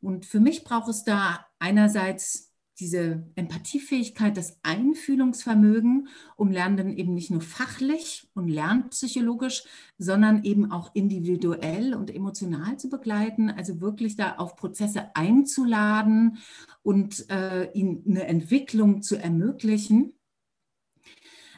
Und 0.00 0.24
für 0.24 0.40
mich 0.40 0.64
braucht 0.64 0.88
es 0.88 1.04
da 1.04 1.46
einerseits 1.58 2.49
diese 2.80 3.22
Empathiefähigkeit, 3.34 4.36
das 4.36 4.58
Einfühlungsvermögen, 4.62 6.08
um 6.36 6.50
Lernenden 6.50 6.96
eben 6.96 7.14
nicht 7.14 7.30
nur 7.30 7.42
fachlich 7.42 8.28
und 8.34 8.48
lernpsychologisch, 8.48 9.64
sondern 9.98 10.44
eben 10.44 10.72
auch 10.72 10.94
individuell 10.94 11.94
und 11.94 12.14
emotional 12.14 12.78
zu 12.78 12.88
begleiten, 12.88 13.50
also 13.50 13.80
wirklich 13.80 14.16
da 14.16 14.36
auf 14.36 14.56
Prozesse 14.56 15.14
einzuladen 15.14 16.38
und 16.82 17.28
äh, 17.30 17.70
ihnen 17.72 18.02
eine 18.08 18.26
Entwicklung 18.26 19.02
zu 19.02 19.16
ermöglichen. 19.16 20.14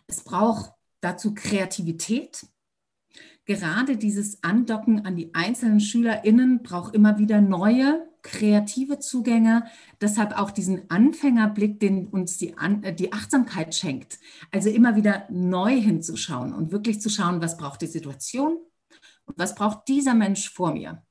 Es 0.07 0.25
braucht 0.25 0.73
dazu 1.01 1.35
Kreativität. 1.35 2.47
Gerade 3.45 3.97
dieses 3.97 4.43
Andocken 4.43 5.05
an 5.05 5.17
die 5.17 5.35
einzelnen 5.35 5.81
SchülerInnen 5.81 6.63
braucht 6.63 6.95
immer 6.95 7.19
wieder 7.19 7.41
neue 7.41 8.12
kreative 8.23 8.99
Zugänge, 8.99 9.65
deshalb 10.01 10.39
auch 10.39 10.51
diesen 10.51 10.91
Anfängerblick, 10.91 11.81
den 11.81 12.07
uns 12.07 12.39
die, 12.39 12.55
äh, 12.83 12.95
die 12.95 13.13
Achtsamkeit 13.13 13.75
schenkt. 13.75 14.19
Also 14.51 14.71
immer 14.71 14.97
wieder 14.97 15.27
neu 15.31 15.81
hinzuschauen 15.81 16.53
und 16.53 16.73
wirklich 16.73 17.01
zu 17.01 17.11
schauen, 17.11 17.43
was 17.43 17.57
braucht 17.57 17.83
die 17.83 17.87
Situation 17.87 18.59
und 19.25 19.39
was 19.39 19.55
braucht 19.55 19.89
dieser 19.89 20.15
Mensch 20.15 20.51
vor 20.51 20.73
mir. 20.73 21.03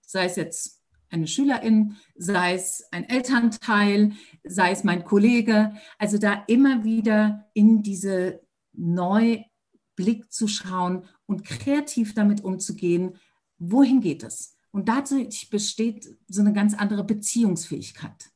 Sei 0.00 0.24
es 0.24 0.36
jetzt 0.36 0.80
eine 1.10 1.26
Schülerin, 1.26 1.96
sei 2.14 2.54
es 2.54 2.84
ein 2.92 3.08
Elternteil, 3.08 4.12
sei 4.44 4.70
es 4.70 4.84
mein 4.84 5.04
Kollege. 5.04 5.74
Also 5.98 6.18
da 6.18 6.44
immer 6.46 6.84
wieder 6.84 7.50
in 7.52 7.82
diese 7.82 8.40
Neublick 8.72 10.30
zu 10.30 10.46
schauen 10.46 11.04
und 11.26 11.44
kreativ 11.44 12.14
damit 12.14 12.42
umzugehen, 12.42 13.18
wohin 13.58 14.00
geht 14.00 14.22
es? 14.22 14.56
Und 14.72 14.88
dazu 14.88 15.26
besteht 15.50 16.16
so 16.28 16.40
eine 16.40 16.52
ganz 16.52 16.74
andere 16.74 17.04
Beziehungsfähigkeit. 17.04 18.30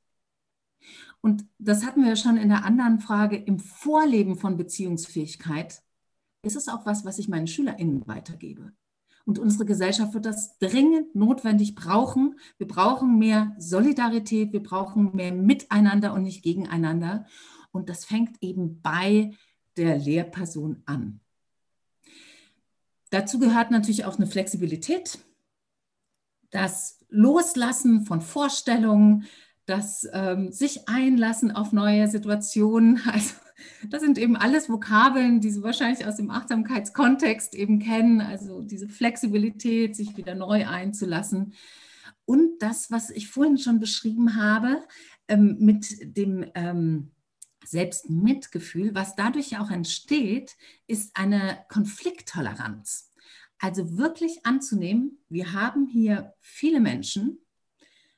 Und 1.20 1.47
das 1.59 1.85
hatten 1.87 2.03
wir 2.03 2.11
ja 2.11 2.16
schon 2.16 2.37
in 2.37 2.49
der 2.51 2.64
anderen 2.64 3.01
Frage, 3.01 3.37
im 3.37 3.59
Vorleben 3.59 4.37
von 4.37 4.57
Beziehungsfähigkeit 4.57 5.83
ist 6.42 6.57
es 6.57 6.68
auch 6.68 6.85
was, 6.85 7.05
was 7.05 7.18
ich 7.18 7.29
meinen 7.29 7.47
SchülerInnen 7.47 8.07
weitergebe. 8.07 8.73
Und 9.25 9.38
unsere 9.38 9.64
Gesellschaft 9.64 10.12
wird 10.12 10.27
das 10.27 10.59
dringend 10.59 11.14
notwendig 11.14 11.75
brauchen. 11.75 12.38
Wir 12.59 12.68
brauchen 12.68 13.18
mehr 13.18 13.55
Solidarität, 13.59 14.53
wir 14.53 14.62
brauchen 14.62 15.16
mehr 15.16 15.33
Miteinander 15.33 16.12
und 16.12 16.25
nicht 16.25 16.42
gegeneinander. 16.42 17.27
Und 17.73 17.88
das 17.88 18.05
fängt 18.05 18.42
eben 18.42 18.83
bei 18.83 19.35
der 19.79 19.97
Lehrperson 19.97 20.83
an. 20.85 21.20
Dazu 23.09 23.38
gehört 23.38 23.70
natürlich 23.70 24.05
auch 24.05 24.18
eine 24.18 24.27
Flexibilität 24.27 25.18
das 26.55 27.01
Loslassen 27.09 28.07
von 28.07 28.21
Vorstellungen, 28.21 29.25
das 29.67 30.07
ähm, 30.12 30.53
sich 30.53 30.88
einlassen 30.88 31.51
auf 31.51 31.73
neue 31.73 32.09
Situationen. 32.09 33.01
Also 33.12 33.35
das 33.88 34.03
sind 34.03 34.19
eben 34.19 34.37
alles 34.37 34.69
Vokabeln, 34.69 35.40
die 35.40 35.51
Sie 35.51 35.62
wahrscheinlich 35.62 36.07
aus 36.07 36.17
dem 36.17 36.31
Achtsamkeitskontext 36.31 37.55
eben 37.55 37.79
kennen. 37.79 38.21
Also 38.21 38.62
diese 38.62 38.88
Flexibilität, 38.88 39.97
sich 39.97 40.17
wieder 40.17 40.35
neu 40.35 40.67
einzulassen. 40.67 41.55
Und 42.25 42.59
das, 42.61 42.90
was 42.90 43.11
ich 43.11 43.29
vorhin 43.29 43.59
schon 43.59 43.81
beschrieben 43.81 44.37
habe, 44.37 44.85
ähm, 45.29 45.57
mit 45.61 46.17
dem 46.17 46.45
ähm, 46.55 47.12
Selbstmitgefühl, 47.64 48.95
was 48.95 49.14
dadurch 49.14 49.59
auch 49.59 49.71
entsteht, 49.71 50.57
ist 50.87 51.17
eine 51.17 51.59
Konflikttoleranz. 51.69 53.13
Also 53.64 53.96
wirklich 53.96 54.44
anzunehmen, 54.44 55.16
wir 55.31 55.55
haben 55.55 55.87
hier 55.87 56.35
viele 56.38 56.81
Menschen, 56.81 57.38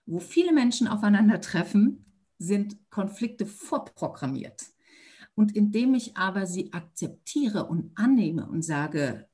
wo 0.04 0.18
viele 0.18 0.52
Menschen 0.52 0.88
aufeinandertreffen, 0.88 2.04
sind 2.36 2.76
Konflikte 2.90 3.46
vorprogrammiert. 3.46 4.64
Und 5.36 5.54
indem 5.54 5.94
ich 5.94 6.16
aber 6.16 6.46
sie 6.46 6.72
akzeptiere 6.72 7.66
und 7.66 7.92
annehme 7.94 8.48
und 8.48 8.62
sage, 8.62 9.28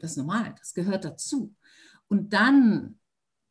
das 0.00 0.10
ist 0.10 0.16
normal, 0.16 0.56
das 0.58 0.74
gehört 0.74 1.04
dazu, 1.04 1.54
und 2.08 2.32
dann 2.32 2.98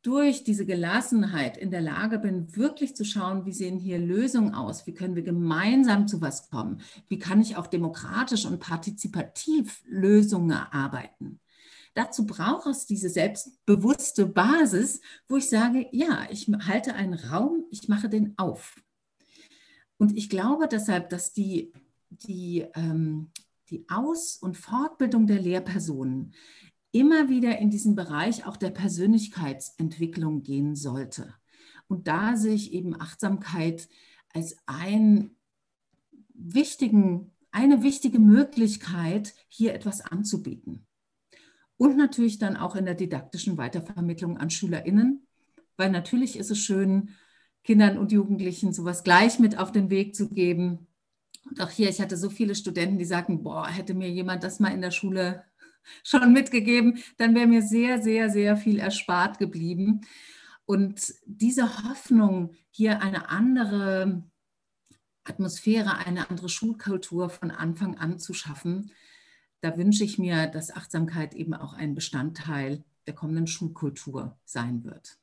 durch 0.02 0.44
diese 0.44 0.66
Gelassenheit 0.66 1.56
in 1.56 1.72
der 1.72 1.80
Lage 1.80 2.20
bin, 2.20 2.54
wirklich 2.54 2.98
zu 2.98 3.06
schauen, 3.06 3.46
wie 3.46 3.54
sehen 3.54 3.80
hier 3.80 3.98
Lösungen 3.98 4.54
aus, 4.54 4.86
wie 4.88 4.94
können 4.94 5.16
wir 5.16 5.24
gemeinsam 5.24 6.10
zu 6.10 6.20
was 6.20 6.50
kommen, 6.50 6.82
wie 7.08 7.18
kann 7.18 7.40
ich 7.40 7.56
auch 7.56 7.68
demokratisch 7.68 8.46
und 8.46 8.60
partizipativ 8.60 9.82
Lösungen 9.88 10.50
erarbeiten. 10.50 11.40
Dazu 11.94 12.26
braucht 12.26 12.66
es 12.68 12.86
diese 12.86 13.10
selbstbewusste 13.10 14.26
Basis, 14.26 15.02
wo 15.28 15.38
ich 15.38 15.48
sage, 15.50 15.88
ja, 15.92 16.26
ich 16.32 16.48
halte 16.48 16.96
einen 16.96 17.14
Raum, 17.14 17.66
ich 17.70 17.88
mache 17.88 18.10
den 18.10 18.34
auf. 18.38 18.76
Und 19.98 20.18
ich 20.18 20.30
glaube 20.30 20.68
deshalb, 20.68 21.10
dass 21.10 21.34
die, 21.34 21.72
die, 22.10 22.66
ähm, 22.74 23.32
die 23.70 23.86
Aus- 23.90 24.38
und 24.38 24.58
Fortbildung 24.58 25.28
der 25.28 25.40
Lehrpersonen 25.40 26.34
immer 26.92 27.30
wieder 27.30 27.58
in 27.60 27.70
diesen 27.70 27.96
Bereich 27.96 28.46
auch 28.46 28.58
der 28.58 28.72
Persönlichkeitsentwicklung 28.72 30.44
gehen 30.44 30.76
sollte. 30.76 31.34
Und 31.88 32.08
da 32.08 32.36
sehe 32.38 32.56
ich 32.56 32.74
eben 32.74 33.00
Achtsamkeit 33.00 33.88
als 34.34 34.58
einen 34.66 35.36
wichtigen, 36.34 37.32
eine 37.52 37.84
wichtige 37.84 38.20
Möglichkeit, 38.20 39.36
hier 39.48 39.74
etwas 39.74 40.02
anzubieten. 40.02 40.88
Und 41.78 41.98
natürlich 41.98 42.40
dann 42.40 42.56
auch 42.56 42.76
in 42.76 42.86
der 42.86 42.96
didaktischen 42.96 43.58
Weitervermittlung 43.58 44.38
an 44.38 44.50
SchülerInnen, 44.50 45.28
weil 45.78 45.92
natürlich 45.92 46.38
ist 46.38 46.52
es 46.52 46.60
schön, 46.60 47.10
Kindern 47.64 47.98
und 47.98 48.12
Jugendlichen 48.12 48.74
sowas 48.74 49.04
gleich 49.04 49.40
mit 49.40 49.58
auf 49.58 49.72
den 49.72 49.90
Weg 49.90 50.16
zu 50.16 50.30
geben. 50.30 50.88
Und 51.46 51.62
auch 51.62 51.70
hier, 51.70 51.90
ich 51.90 52.02
hatte 52.02 52.18
so 52.18 52.30
viele 52.30 52.56
Studenten, 52.56 52.98
die 52.98 53.06
sagten, 53.06 53.44
boah, 53.44 53.68
hätte 53.68 53.94
mir 53.94 54.10
jemand 54.10 54.44
das 54.44 54.60
mal 54.60 54.74
in 54.74 54.82
der 54.82 54.92
Schule 54.92 55.44
schon 56.04 56.34
mitgegeben, 56.34 57.00
dann 57.18 57.36
wäre 57.36 57.48
mir 57.48 57.62
sehr, 57.62 58.02
sehr, 58.02 58.30
sehr 58.30 58.58
viel 58.58 58.80
erspart 58.80 59.40
geblieben. 59.40 60.02
Und 60.66 61.14
diese 61.26 61.84
Hoffnung, 61.90 62.56
hier 62.70 63.02
eine 63.02 63.30
andere 63.30 64.24
Atmosphäre, 65.26 65.98
eine 65.98 66.30
andere 66.30 66.50
Schulkultur 66.50 67.30
von 67.30 67.52
Anfang 67.52 67.98
an 67.98 68.20
zu 68.20 68.34
schaffen, 68.34 68.92
da 69.64 69.78
wünsche 69.78 70.04
ich 70.04 70.20
mir, 70.20 70.48
dass 70.48 70.76
Achtsamkeit 70.76 71.34
eben 71.34 71.54
auch 71.54 71.74
ein 71.74 71.96
Bestandteil 71.96 72.84
der 73.08 73.16
kommenden 73.16 73.48
Schulkultur 73.48 74.38
sein 74.44 74.84
wird. 74.84 75.18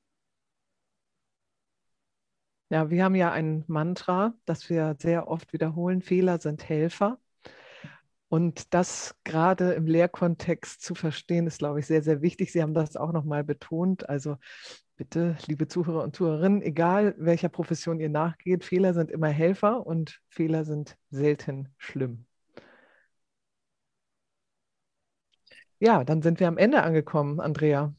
Ja, 2.70 2.88
wir 2.88 3.05
haben 3.05 3.16
ja 3.16 3.33
ein 3.33 3.64
Mantra, 3.66 4.33
das 4.46 4.70
wir 4.70 4.96
sehr 4.98 5.29
oft 5.29 5.53
wiederholen. 5.53 6.00
Fehler 6.00 6.40
sind 6.40 6.66
Helfer. 6.66 7.18
Und 8.29 8.72
das 8.72 9.14
gerade 9.24 9.72
im 9.72 9.87
Lehrkontext 9.87 10.81
zu 10.81 10.94
verstehen, 10.94 11.46
ist, 11.46 11.59
glaube 11.59 11.81
ich, 11.81 11.87
sehr, 11.87 12.03
sehr 12.03 12.22
wichtig. 12.22 12.50
Sie 12.53 12.62
haben 12.62 12.74
das 12.74 12.96
auch 12.96 13.12
nochmal 13.12 13.44
betont. 13.44 14.09
Also 14.09 14.38
bitte, 14.96 15.37
liebe 15.48 15.68
Zuhörer 15.68 16.03
und 16.03 16.16
Zuhörerinnen, 16.16 16.62
egal 16.62 17.14
welcher 17.18 17.50
Profession 17.50 18.00
ihr 18.00 18.09
nachgeht, 18.09 18.64
Fehler 18.64 18.94
sind 18.94 19.11
immer 19.11 19.29
Helfer 19.29 19.87
und 19.87 20.22
Fehler 20.29 20.64
sind 20.64 20.96
selten 21.11 21.68
schlimm. 21.76 22.24
Ja, 25.80 26.04
dann 26.04 26.22
sind 26.22 26.40
wir 26.40 26.48
am 26.48 26.58
Ende 26.58 26.82
angekommen, 26.82 27.40
Andrea. 27.40 27.94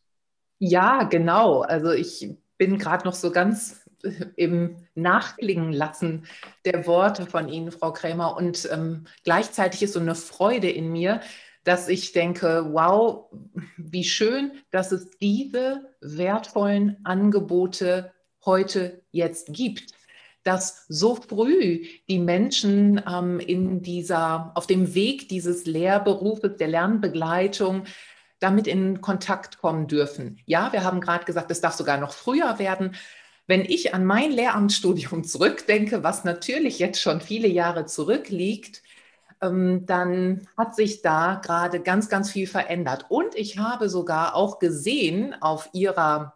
Ja, 0.60 1.04
genau. 1.04 1.62
Also 1.62 1.92
ich 1.92 2.30
bin 2.58 2.78
gerade 2.78 3.06
noch 3.06 3.16
so 3.16 3.32
ganz 3.32 3.90
im 4.36 4.78
Nachklingen 4.96 5.74
lassen 5.74 6.26
der 6.66 6.86
Worte 6.86 7.26
von 7.26 7.50
Ihnen, 7.50 7.72
Frau 7.72 7.92
Krämer. 7.92 8.38
Und 8.38 8.70
ähm, 8.72 9.06
gleichzeitig 9.24 9.84
ist 9.84 9.94
so 9.94 10.00
eine 10.00 10.16
Freude 10.16 10.70
in 10.70 10.92
mir, 10.92 11.22
dass 11.64 11.88
ich 11.88 12.12
denke, 12.12 12.68
wow, 12.72 13.32
wie 13.78 14.04
schön, 14.04 14.52
dass 14.72 14.92
es 14.92 15.10
diese 15.20 15.90
wertvollen 16.02 16.98
Angebote 17.04 18.12
heute 18.46 19.04
jetzt 19.12 19.54
gibt. 19.54 19.94
Dass 20.44 20.86
so 20.88 21.16
früh 21.16 21.86
die 22.10 22.20
Menschen 22.20 23.02
ähm, 23.08 23.40
in 23.40 23.82
dieser, 23.82 24.52
auf 24.56 24.68
dem 24.68 24.94
Weg 24.96 25.30
dieses 25.30 25.66
Lehrberufes, 25.66 26.58
der 26.58 26.68
Lernbegleitung, 26.68 27.84
damit 28.40 28.68
in 28.68 29.02
Kontakt 29.02 29.60
kommen 29.60 29.88
dürfen. 29.88 30.40
Ja, 30.46 30.74
wir 30.74 30.84
haben 30.84 31.00
gerade 31.00 31.26
gesagt, 31.26 31.52
es 31.52 31.62
darf 31.62 31.76
sogar 31.76 31.98
noch 32.00 32.12
früher 32.12 32.58
werden. 32.60 32.96
Wenn 33.48 33.62
ich 33.62 33.94
an 33.94 34.06
mein 34.06 34.32
Lehramtsstudium 34.32 35.24
zurückdenke, 35.26 36.04
was 36.04 36.24
natürlich 36.24 36.80
jetzt 36.80 37.02
schon 37.02 37.22
viele 37.22 37.48
Jahre 37.48 37.86
zurückliegt, 37.86 38.82
ähm, 39.42 39.86
dann 39.86 40.48
hat 40.58 40.76
sich 40.76 41.02
da 41.02 41.42
gerade 41.44 41.82
ganz, 41.82 42.10
ganz 42.10 42.32
viel 42.32 42.48
verändert. 42.48 43.06
Und 43.10 43.36
ich 43.36 43.58
habe 43.58 43.90
sogar 43.90 44.36
auch 44.36 44.60
gesehen 44.60 45.36
auf 45.42 45.70
Ihrer 45.74 46.34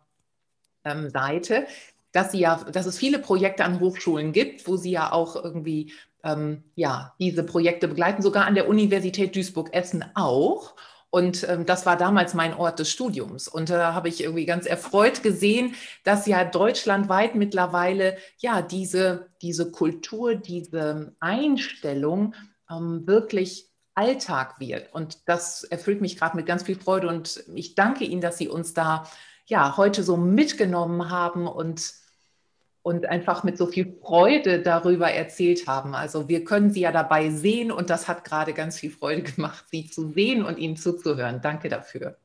ähm, 0.84 1.10
Seite, 1.10 1.68
dass, 2.16 2.32
sie 2.32 2.40
ja, 2.40 2.64
dass 2.72 2.86
es 2.86 2.98
viele 2.98 3.20
Projekte 3.20 3.66
an 3.66 3.82
Hochschulen 3.82 4.32
gibt, 4.32 4.68
wo 4.68 4.78
Sie 4.78 4.92
ja 4.92 5.12
auch 5.12 5.36
irgendwie 5.36 5.92
ähm, 6.24 6.64
ja, 6.76 7.14
diese 7.20 7.44
Projekte 7.44 7.90
begleiten, 7.90 8.22
sogar 8.22 8.46
an 8.46 8.56
der 8.56 8.70
Universität 8.70 9.36
Duisburg-Essen 9.36 10.06
auch. 10.16 10.76
Und 11.10 11.48
ähm, 11.48 11.66
das 11.66 11.86
war 11.86 11.98
damals 11.98 12.34
mein 12.34 12.54
Ort 12.54 12.80
des 12.80 12.90
Studiums. 12.90 13.50
Und 13.50 13.70
da 13.70 13.94
habe 13.94 14.08
ich 14.08 14.24
irgendwie 14.24 14.46
ganz 14.46 14.66
erfreut 14.66 15.24
gesehen, 15.24 15.76
dass 16.06 16.26
ja 16.26 16.46
deutschlandweit 16.46 17.36
mittlerweile 17.36 18.18
ja 18.38 18.62
diese, 18.62 19.28
diese 19.42 19.72
Kultur, 19.72 20.36
diese 20.36 21.16
Einstellung 21.20 22.34
ähm, 22.72 23.06
wirklich 23.06 23.70
Alltag 23.94 24.60
wird. 24.60 24.94
Und 24.94 25.28
das 25.28 25.66
erfüllt 25.66 26.00
mich 26.00 26.18
gerade 26.18 26.38
mit 26.38 26.46
ganz 26.46 26.64
viel 26.64 26.80
Freude. 26.80 27.10
Und 27.10 27.44
ich 27.54 27.76
danke 27.76 28.06
Ihnen, 28.06 28.22
dass 28.22 28.38
Sie 28.38 28.48
uns 28.48 28.74
da 28.74 29.06
ja 29.48 29.76
heute 29.76 30.02
so 30.02 30.16
mitgenommen 30.16 31.10
haben 31.10 31.46
und 31.48 32.05
und 32.86 33.08
einfach 33.08 33.44
mit 33.44 33.58
so 33.58 33.66
viel 33.66 33.98
Freude 34.00 34.62
darüber 34.62 35.10
erzählt 35.10 35.66
haben. 35.66 35.96
Also 35.96 36.30
wir 36.30 36.44
können 36.44 36.70
Sie 36.70 36.82
ja 36.82 36.92
dabei 36.92 37.32
sehen 37.32 37.72
und 37.72 37.90
das 37.90 38.08
hat 38.08 38.24
gerade 38.24 38.54
ganz 38.54 38.78
viel 38.78 38.92
Freude 38.92 39.24
gemacht, 39.24 39.66
Sie 39.72 39.90
zu 39.90 40.12
sehen 40.12 40.46
und 40.46 40.60
Ihnen 40.60 40.78
zuzuhören. 40.78 41.42
Danke 41.42 41.68
dafür. 41.68 42.20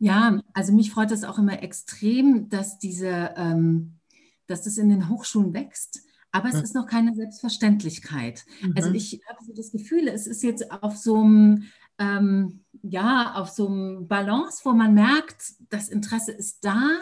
Ja, 0.00 0.40
also 0.54 0.72
mich 0.72 0.90
freut 0.90 1.12
es 1.12 1.22
auch 1.22 1.38
immer 1.38 1.62
extrem, 1.62 2.48
dass 2.48 2.80
diese, 2.80 3.32
ähm, 3.36 4.00
dass 4.48 4.62
das 4.62 4.76
in 4.76 4.88
den 4.88 5.08
Hochschulen 5.08 5.54
wächst. 5.54 6.00
Aber 6.32 6.48
es 6.48 6.56
mhm. 6.56 6.62
ist 6.62 6.74
noch 6.74 6.88
keine 6.88 7.14
Selbstverständlichkeit. 7.14 8.44
Mhm. 8.60 8.74
Also 8.74 8.90
ich 8.90 9.20
habe 9.28 9.38
so 9.46 9.52
das 9.54 9.70
Gefühl, 9.70 10.08
es 10.08 10.26
ist 10.26 10.42
jetzt 10.42 10.72
auf 10.82 10.96
so 10.96 11.20
einem 11.20 11.68
ähm, 12.00 12.64
ja, 12.82 13.34
auf 13.36 13.50
so 13.50 13.68
einem 13.68 14.08
Balance, 14.08 14.62
wo 14.64 14.72
man 14.72 14.94
merkt, 14.94 15.52
das 15.68 15.88
Interesse 15.88 16.32
ist 16.32 16.64
da, 16.64 16.98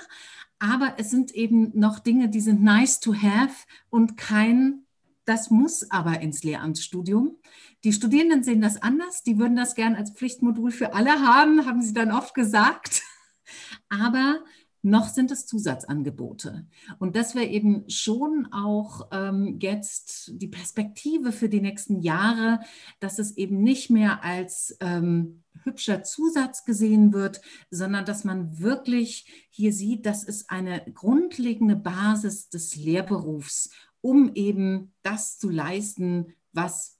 aber 0.60 0.94
es 0.98 1.10
sind 1.10 1.34
eben 1.34 1.72
noch 1.74 1.98
Dinge, 1.98 2.28
die 2.28 2.40
sind 2.40 2.62
nice 2.62 3.00
to 3.00 3.14
have 3.14 3.66
und 3.88 4.16
kein, 4.16 4.84
das 5.24 5.50
muss 5.50 5.90
aber 5.90 6.20
ins 6.20 6.44
Lehramtsstudium. 6.44 7.38
Die 7.82 7.92
Studierenden 7.92 8.44
sehen 8.44 8.60
das 8.60 8.80
anders, 8.80 9.22
die 9.22 9.38
würden 9.38 9.56
das 9.56 9.74
gern 9.74 9.96
als 9.96 10.10
Pflichtmodul 10.10 10.70
für 10.70 10.94
alle 10.94 11.22
haben, 11.22 11.66
haben 11.66 11.82
sie 11.82 11.94
dann 11.94 12.12
oft 12.12 12.34
gesagt. 12.34 13.02
Aber 13.88 14.44
noch 14.82 15.08
sind 15.08 15.30
es 15.30 15.46
Zusatzangebote. 15.46 16.66
Und 16.98 17.16
das 17.16 17.34
wäre 17.34 17.46
eben 17.46 17.88
schon 17.88 18.48
auch 18.52 19.08
ähm, 19.12 19.58
jetzt 19.60 20.32
die 20.34 20.48
Perspektive 20.48 21.32
für 21.32 21.48
die 21.48 21.60
nächsten 21.60 22.00
Jahre, 22.00 22.60
dass 22.98 23.18
es 23.18 23.36
eben 23.36 23.62
nicht 23.62 23.90
mehr 23.90 24.24
als 24.24 24.76
ähm, 24.80 25.42
hübscher 25.64 26.02
Zusatz 26.02 26.64
gesehen 26.64 27.12
wird, 27.12 27.40
sondern 27.70 28.04
dass 28.04 28.24
man 28.24 28.58
wirklich 28.58 29.48
hier 29.50 29.72
sieht, 29.72 30.06
das 30.06 30.24
ist 30.24 30.50
eine 30.50 30.82
grundlegende 30.94 31.76
Basis 31.76 32.48
des 32.48 32.76
Lehrberufs, 32.76 33.70
um 34.00 34.34
eben 34.34 34.92
das 35.02 35.38
zu 35.38 35.50
leisten, 35.50 36.34
was 36.52 36.96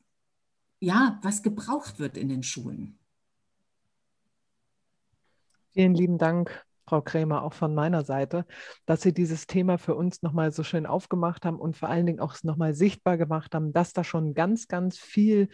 ja, 0.81 1.19
was 1.23 1.43
gebraucht 1.43 1.99
wird 1.99 2.17
in 2.17 2.29
den 2.29 2.43
Schulen. 2.43 2.99
Vielen 5.73 5.95
lieben 5.95 6.19
Dank 6.19 6.65
Frau 6.91 7.03
Krämer, 7.03 7.45
auch 7.45 7.53
von 7.53 7.73
meiner 7.73 8.05
Seite, 8.05 8.45
dass 8.85 9.03
Sie 9.03 9.15
dieses 9.15 9.47
Thema 9.47 9.79
für 9.79 9.95
uns 9.95 10.23
nochmal 10.23 10.51
so 10.51 10.65
schön 10.65 10.87
aufgemacht 10.87 11.45
haben 11.45 11.61
und 11.61 11.77
vor 11.77 11.89
allen 11.89 12.05
Dingen 12.05 12.19
auch 12.19 12.35
nochmal 12.43 12.75
sichtbar 12.75 13.17
gemacht 13.17 13.55
haben, 13.55 13.73
dass 13.73 13.93
da 13.93 14.03
schon 14.03 14.35
ganz, 14.35 14.67
ganz 14.67 14.99
viel 14.99 15.51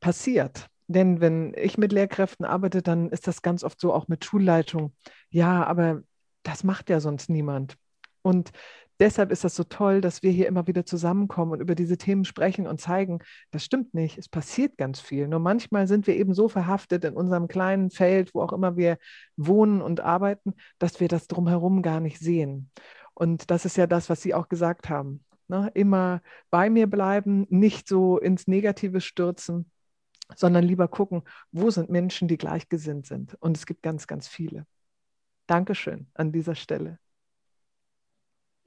passiert. 0.00 0.66
Denn 0.88 1.20
wenn 1.20 1.54
ich 1.56 1.78
mit 1.78 1.92
Lehrkräften 1.92 2.44
arbeite, 2.44 2.82
dann 2.82 3.10
ist 3.10 3.28
das 3.28 3.42
ganz 3.42 3.62
oft 3.62 3.80
so 3.80 3.94
auch 3.94 4.08
mit 4.08 4.24
Schulleitung. 4.24 4.92
Ja, 5.30 5.64
aber 5.64 6.02
das 6.42 6.64
macht 6.64 6.90
ja 6.90 6.98
sonst 6.98 7.30
niemand. 7.30 7.76
Und 8.22 8.50
deshalb 9.00 9.32
ist 9.32 9.44
das 9.44 9.54
so 9.54 9.64
toll, 9.64 10.00
dass 10.00 10.22
wir 10.22 10.30
hier 10.30 10.46
immer 10.46 10.66
wieder 10.66 10.86
zusammenkommen 10.86 11.52
und 11.52 11.60
über 11.60 11.74
diese 11.74 11.98
Themen 11.98 12.24
sprechen 12.24 12.66
und 12.66 12.80
zeigen, 12.80 13.18
das 13.50 13.64
stimmt 13.64 13.94
nicht, 13.94 14.18
es 14.18 14.28
passiert 14.28 14.76
ganz 14.78 15.00
viel. 15.00 15.28
Nur 15.28 15.40
manchmal 15.40 15.86
sind 15.86 16.06
wir 16.06 16.16
eben 16.16 16.34
so 16.34 16.48
verhaftet 16.48 17.04
in 17.04 17.14
unserem 17.14 17.48
kleinen 17.48 17.90
Feld, 17.90 18.34
wo 18.34 18.42
auch 18.42 18.52
immer 18.52 18.76
wir 18.76 18.98
wohnen 19.36 19.82
und 19.82 20.00
arbeiten, 20.00 20.54
dass 20.78 21.00
wir 21.00 21.08
das 21.08 21.26
drumherum 21.26 21.82
gar 21.82 22.00
nicht 22.00 22.18
sehen. 22.18 22.70
Und 23.14 23.50
das 23.50 23.64
ist 23.64 23.76
ja 23.76 23.86
das, 23.86 24.08
was 24.08 24.22
Sie 24.22 24.34
auch 24.34 24.48
gesagt 24.48 24.88
haben. 24.88 25.24
Ne? 25.48 25.70
Immer 25.74 26.22
bei 26.50 26.70
mir 26.70 26.86
bleiben, 26.88 27.46
nicht 27.50 27.86
so 27.88 28.18
ins 28.18 28.46
Negative 28.46 29.00
stürzen, 29.00 29.70
sondern 30.34 30.64
lieber 30.64 30.88
gucken, 30.88 31.22
wo 31.50 31.70
sind 31.70 31.90
Menschen, 31.90 32.28
die 32.28 32.38
gleichgesinnt 32.38 33.06
sind. 33.06 33.36
Und 33.40 33.56
es 33.56 33.66
gibt 33.66 33.82
ganz, 33.82 34.06
ganz 34.06 34.28
viele. 34.28 34.66
Dankeschön 35.46 36.06
an 36.14 36.32
dieser 36.32 36.54
Stelle. 36.54 36.98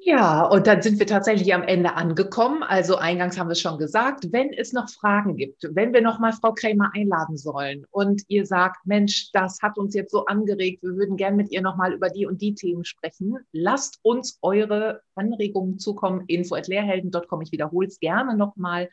Ja, 0.08 0.44
und 0.44 0.68
dann 0.68 0.84
sind 0.84 1.00
wir 1.00 1.08
tatsächlich 1.08 1.52
am 1.52 1.64
Ende 1.64 1.96
angekommen. 1.96 2.62
Also 2.62 2.98
eingangs 2.98 3.40
haben 3.40 3.48
wir 3.48 3.54
es 3.54 3.60
schon 3.60 3.80
gesagt, 3.80 4.32
wenn 4.32 4.54
es 4.54 4.72
noch 4.72 4.88
Fragen 4.88 5.36
gibt, 5.36 5.68
wenn 5.72 5.96
wir 5.96 6.02
noch 6.02 6.20
mal 6.20 6.32
Frau 6.32 6.54
Krämer 6.54 6.92
einladen 6.94 7.38
sollen 7.38 7.88
und 7.90 8.22
ihr 8.28 8.46
sagt, 8.46 8.86
Mensch, 8.86 9.32
das 9.32 9.64
hat 9.64 9.80
uns 9.80 9.96
jetzt 9.96 10.12
so 10.12 10.26
angeregt, 10.26 10.84
wir 10.84 10.96
würden 10.96 11.18
gern 11.18 11.36
mit 11.36 11.52
ihr 11.52 11.64
noch 11.64 11.76
mal 11.76 11.92
über 11.92 12.10
die 12.10 12.28
und 12.28 12.40
die 12.40 12.54
Themen 12.54 12.86
sprechen, 12.86 13.40
lasst 13.52 13.98
uns 14.04 14.38
eure 14.44 15.02
Anregungen 15.16 15.80
zukommen. 15.80 16.24
info@lehrhelden.com. 16.28 17.42
Ich 17.42 17.52
wiederhole 17.52 17.88
es 17.88 18.00
gerne 18.00 18.38
noch 18.38 18.56
mal. 18.58 18.92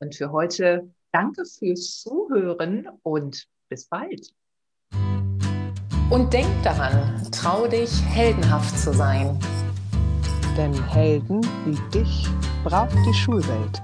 Und 0.00 0.16
für 0.16 0.32
heute 0.32 0.90
danke 1.12 1.44
fürs 1.44 2.00
Zuhören 2.00 2.88
und 3.04 3.46
bis 3.68 3.86
bald. 3.86 4.32
Und 6.10 6.32
denk 6.32 6.48
daran, 6.64 7.22
trau 7.30 7.68
dich, 7.68 8.02
heldenhaft 8.06 8.76
zu 8.76 8.92
sein. 8.92 9.38
Denn 10.58 10.74
Helden 10.88 11.40
wie 11.64 11.98
dich 11.98 12.26
braucht 12.64 12.96
die 13.06 13.14
Schulwelt. 13.14 13.80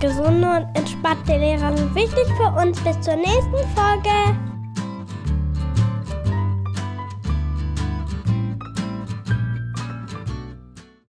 Gesunde 0.00 0.48
und 0.48 0.66
entspannte 0.74 1.36
Lehrer 1.36 1.76
sind 1.76 1.94
wichtig 1.94 2.24
für 2.36 2.50
uns. 2.60 2.80
Bis 2.80 2.98
zur 3.02 3.16
nächsten 3.16 3.68
Folge. 3.76 4.51